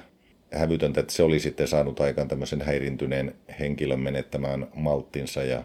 hävytöntä, 0.52 1.00
että 1.00 1.12
se 1.12 1.22
oli 1.22 1.40
sitten 1.40 1.68
saanut 1.68 2.00
aikaan 2.00 2.28
tämmöisen 2.28 2.62
häirintyneen 2.62 3.34
henkilön 3.60 4.00
menettämään 4.00 4.68
malttinsa 4.74 5.44
ja 5.44 5.64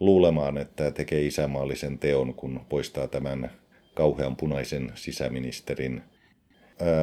luulemaan, 0.00 0.58
että 0.58 0.90
tekee 0.90 1.26
isämaallisen 1.26 1.98
teon, 1.98 2.34
kun 2.34 2.60
poistaa 2.68 3.08
tämän 3.08 3.50
kauhean 3.94 4.36
punaisen 4.36 4.92
sisäministerin 4.94 6.02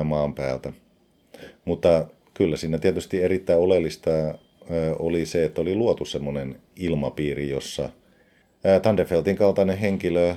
maan 0.03 0.34
päältä. 0.34 0.74
Mutta 1.66 2.07
kyllä 2.34 2.57
siinä 2.57 2.78
tietysti 2.78 3.24
erittäin 3.24 3.59
oleellista 3.59 4.11
oli 4.99 5.26
se, 5.26 5.45
että 5.45 5.61
oli 5.61 5.76
luotu 5.76 6.05
semmoinen 6.05 6.61
ilmapiiri, 6.76 7.49
jossa 7.49 7.89
Tandefeltin 8.82 9.36
kaltainen 9.36 9.78
henkilö 9.78 10.36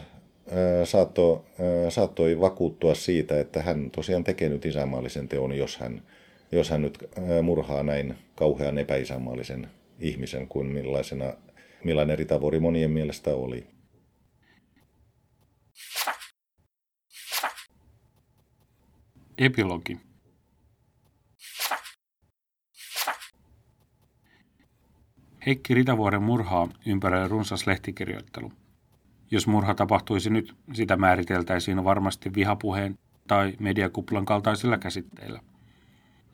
saattoi, 0.84 1.40
saattoi 1.88 2.40
vakuuttua 2.40 2.94
siitä, 2.94 3.40
että 3.40 3.62
hän 3.62 3.90
tosiaan 3.90 4.24
tekee 4.24 4.48
nyt 4.48 4.66
isänmaallisen 4.66 5.28
teon, 5.28 5.58
jos 5.58 5.76
hän, 5.76 6.02
jos 6.52 6.70
hän 6.70 6.82
nyt 6.82 6.98
murhaa 7.42 7.82
näin 7.82 8.18
kauhean 8.34 8.78
epäisänmaallisen 8.78 9.70
ihmisen 9.98 10.48
kuin 10.48 10.66
millaisena, 10.66 11.32
millainen 11.84 12.18
Ritavori 12.18 12.60
monien 12.60 12.90
mielestä 12.90 13.34
oli. 13.34 13.66
Epilogi 19.38 20.00
Heikki 25.46 25.74
Ritavuoren 25.74 26.22
murhaa 26.22 26.68
ympäröi 26.86 27.28
runsas 27.28 27.66
lehtikirjoittelu. 27.66 28.52
Jos 29.30 29.46
murha 29.46 29.74
tapahtuisi 29.74 30.30
nyt, 30.30 30.54
sitä 30.72 30.96
määriteltäisiin 30.96 31.84
varmasti 31.84 32.34
vihapuheen 32.34 32.98
tai 33.28 33.54
mediakuplan 33.58 34.24
kaltaisilla 34.24 34.78
käsitteillä. 34.78 35.40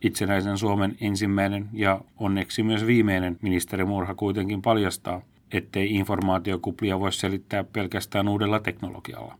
Itsenäisen 0.05 0.59
Suomen 0.59 0.97
ensimmäinen 1.01 1.69
ja 1.73 2.01
onneksi 2.17 2.63
myös 2.63 2.87
viimeinen 2.87 3.39
ministerimurha 3.43 4.15
kuitenkin 4.15 4.63
paljastaa, 4.63 5.23
ettei 5.53 5.95
informaatiokuplia 5.95 7.01
voi 7.01 7.13
selittää 7.13 7.65
pelkästään 7.65 8.29
uudella 8.29 8.61
teknologialla. 8.61 9.39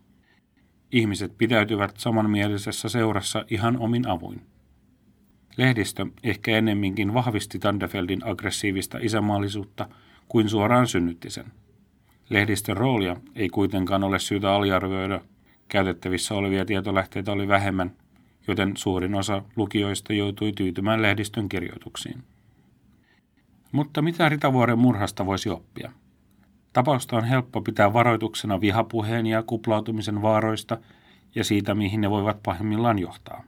Ihmiset 0.93 1.39
pitäytyvät 1.39 1.95
samanmielisessä 1.97 2.89
seurassa 2.89 3.45
ihan 3.51 3.79
omin 3.79 4.09
avuin. 4.09 4.43
Lehdistö 5.57 6.07
ehkä 6.23 6.59
ennemminkin 6.59 7.15
vahvisti 7.15 7.59
Tandefeldin 7.59 8.27
aggressiivista 8.27 8.99
isämaallisuutta 9.03 9.89
kuin 10.29 10.49
suoraan 10.49 10.87
synnytti 10.87 11.31
sen. 11.31 11.47
Lehdistön 12.31 12.77
roolia 12.77 13.17
ei 13.35 13.49
kuitenkaan 13.49 14.05
ole 14.05 14.19
syytä 14.19 14.53
aliarvioida. 14.53 15.21
Käytettävissä 15.69 16.35
olevia 16.35 16.65
tietolähteitä 16.65 17.33
oli 17.33 17.49
vähemmän, 17.49 17.93
joten 18.49 18.77
suurin 18.77 19.15
osa 19.15 19.43
lukijoista 19.57 20.13
joutui 20.13 20.53
tyytymään 20.53 21.03
lehdistön 21.03 21.49
kirjoituksiin. 21.49 22.23
Mutta 23.73 24.03
mitä 24.03 24.29
Ritavuoren 24.29 24.79
murhasta 24.79 25.27
voisi 25.27 25.51
oppia? 25.51 25.93
Tapausta 26.73 27.17
on 27.17 27.25
helppo 27.25 27.61
pitää 27.61 27.93
varoituksena 27.93 28.61
vihapuheen 28.61 29.27
ja 29.27 29.43
kuplautumisen 29.43 30.23
vaaroista 30.23 30.79
ja 31.35 31.45
siitä, 31.45 31.75
mihin 31.75 32.01
ne 32.01 32.11
voivat 32.11 32.43
pahimmillaan 32.43 32.99
johtaa. 32.99 33.45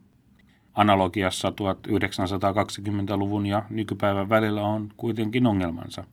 Analogiassa 0.74 1.50
1920-luvun 1.50 3.46
ja 3.46 3.62
nykypäivän 3.70 4.28
välillä 4.28 4.62
on 4.62 4.88
kuitenkin 4.96 5.46
ongelmansa. 5.46 6.04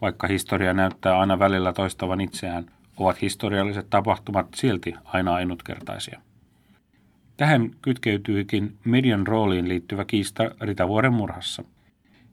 Vaikka 0.00 0.26
historia 0.26 0.74
näyttää 0.74 1.18
aina 1.18 1.38
välillä 1.38 1.72
toistavan 1.72 2.20
itseään, 2.20 2.66
ovat 2.96 3.22
historialliset 3.22 3.90
tapahtumat 3.90 4.46
silti 4.54 4.94
aina 5.04 5.34
ainutkertaisia. 5.34 6.20
Tähän 7.38 7.70
kytkeytyykin 7.82 8.76
median 8.84 9.26
rooliin 9.26 9.68
liittyvä 9.68 10.04
kiista 10.04 10.50
Ritavuoren 10.60 11.12
murhassa. 11.12 11.64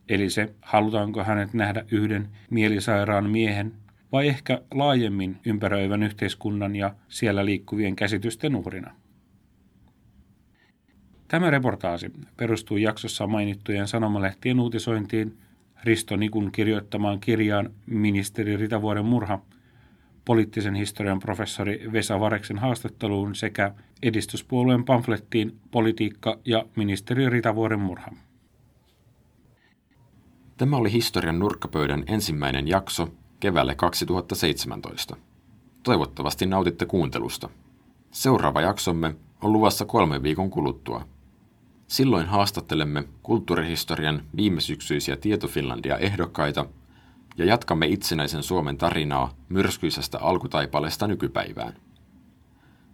Eli 0.10 0.30
se, 0.30 0.54
halutaanko 0.62 1.24
hänet 1.24 1.54
nähdä 1.54 1.86
yhden 1.92 2.30
mielisairaan 2.50 3.30
miehen 3.30 3.74
vai 4.12 4.28
ehkä 4.28 4.62
laajemmin 4.72 5.38
ympäröivän 5.46 6.04
yhteiskunnan 6.04 6.76
ja 6.76 6.96
siellä 7.08 7.46
liikkuvien 7.46 7.96
käsitysten 7.96 8.56
uhrina. 8.56 8.96
Tämä 11.28 11.50
reportaasi 11.50 12.12
perustuu 12.38 12.78
jaksossa 12.78 13.28
mainittujen 13.28 13.88
sanomalehtien 13.88 14.60
uutisointiin, 14.60 15.38
Risto 15.84 16.16
Nikun 16.16 16.52
kirjoittamaan 16.52 17.20
kirjaan 17.20 17.70
Ministeri 17.86 18.58
Ritavuoren 18.58 19.06
murha, 19.06 19.42
poliittisen 20.26 20.76
historian 20.76 21.20
professori 21.20 21.90
Vesa 21.94 22.20
Vareksen 22.20 22.60
haastatteluun 22.60 23.36
sekä 23.36 23.74
edistyspuolueen 24.04 24.86
pamflettiin 24.86 25.60
Politiikka 25.72 26.40
ja 26.46 26.66
ministeri 26.76 27.30
Ritavuoren 27.30 27.80
murha. 27.80 28.12
Tämä 30.58 30.78
oli 30.78 30.92
historian 30.92 31.40
nurkkapöydän 31.40 32.04
ensimmäinen 32.08 32.68
jakso 32.68 33.10
keväälle 33.40 33.76
2017. 33.76 35.18
Toivottavasti 35.84 36.46
nautitte 36.46 36.86
kuuntelusta. 36.86 37.50
Seuraava 38.12 38.62
jaksomme 38.62 39.16
on 39.42 39.54
luvassa 39.54 39.86
kolmen 39.86 40.24
viikon 40.24 40.50
kuluttua. 40.50 41.08
Silloin 41.88 42.26
haastattelemme 42.26 43.04
kulttuurihistorian 43.24 44.24
viimesyksyisiä 44.36 45.16
Tietofinlandia 45.16 45.98
ehdokkaita 45.98 46.66
ja 47.38 47.46
jatkamme 47.46 47.88
itsenäisen 47.88 48.44
Suomen 48.44 48.78
tarinaa 48.78 49.34
myrskyisestä 49.50 50.20
alkutaipaleesta 50.20 51.08
nykypäivään. 51.08 51.74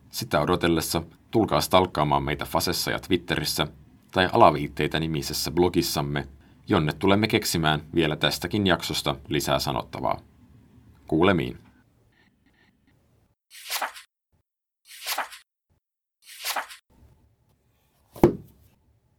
Sitä 0.10 0.42
odotellessa 0.42 1.04
tulkaa 1.32 1.62
stalkkaamaan 1.62 2.24
meitä 2.24 2.46
Fasessa 2.46 2.92
ja 2.92 3.00
Twitterissä 3.00 3.68
tai 4.12 4.30
alaviitteitä 4.34 5.00
nimisessä 5.00 5.52
blogissamme, 5.52 6.28
jonne 6.68 6.94
tulemme 6.94 7.28
keksimään 7.28 7.82
vielä 7.96 8.16
tästäkin 8.16 8.68
jaksosta 8.68 9.16
lisää 9.28 9.60
sanottavaa. 9.60 10.20
Kuulemiin. 11.08 11.71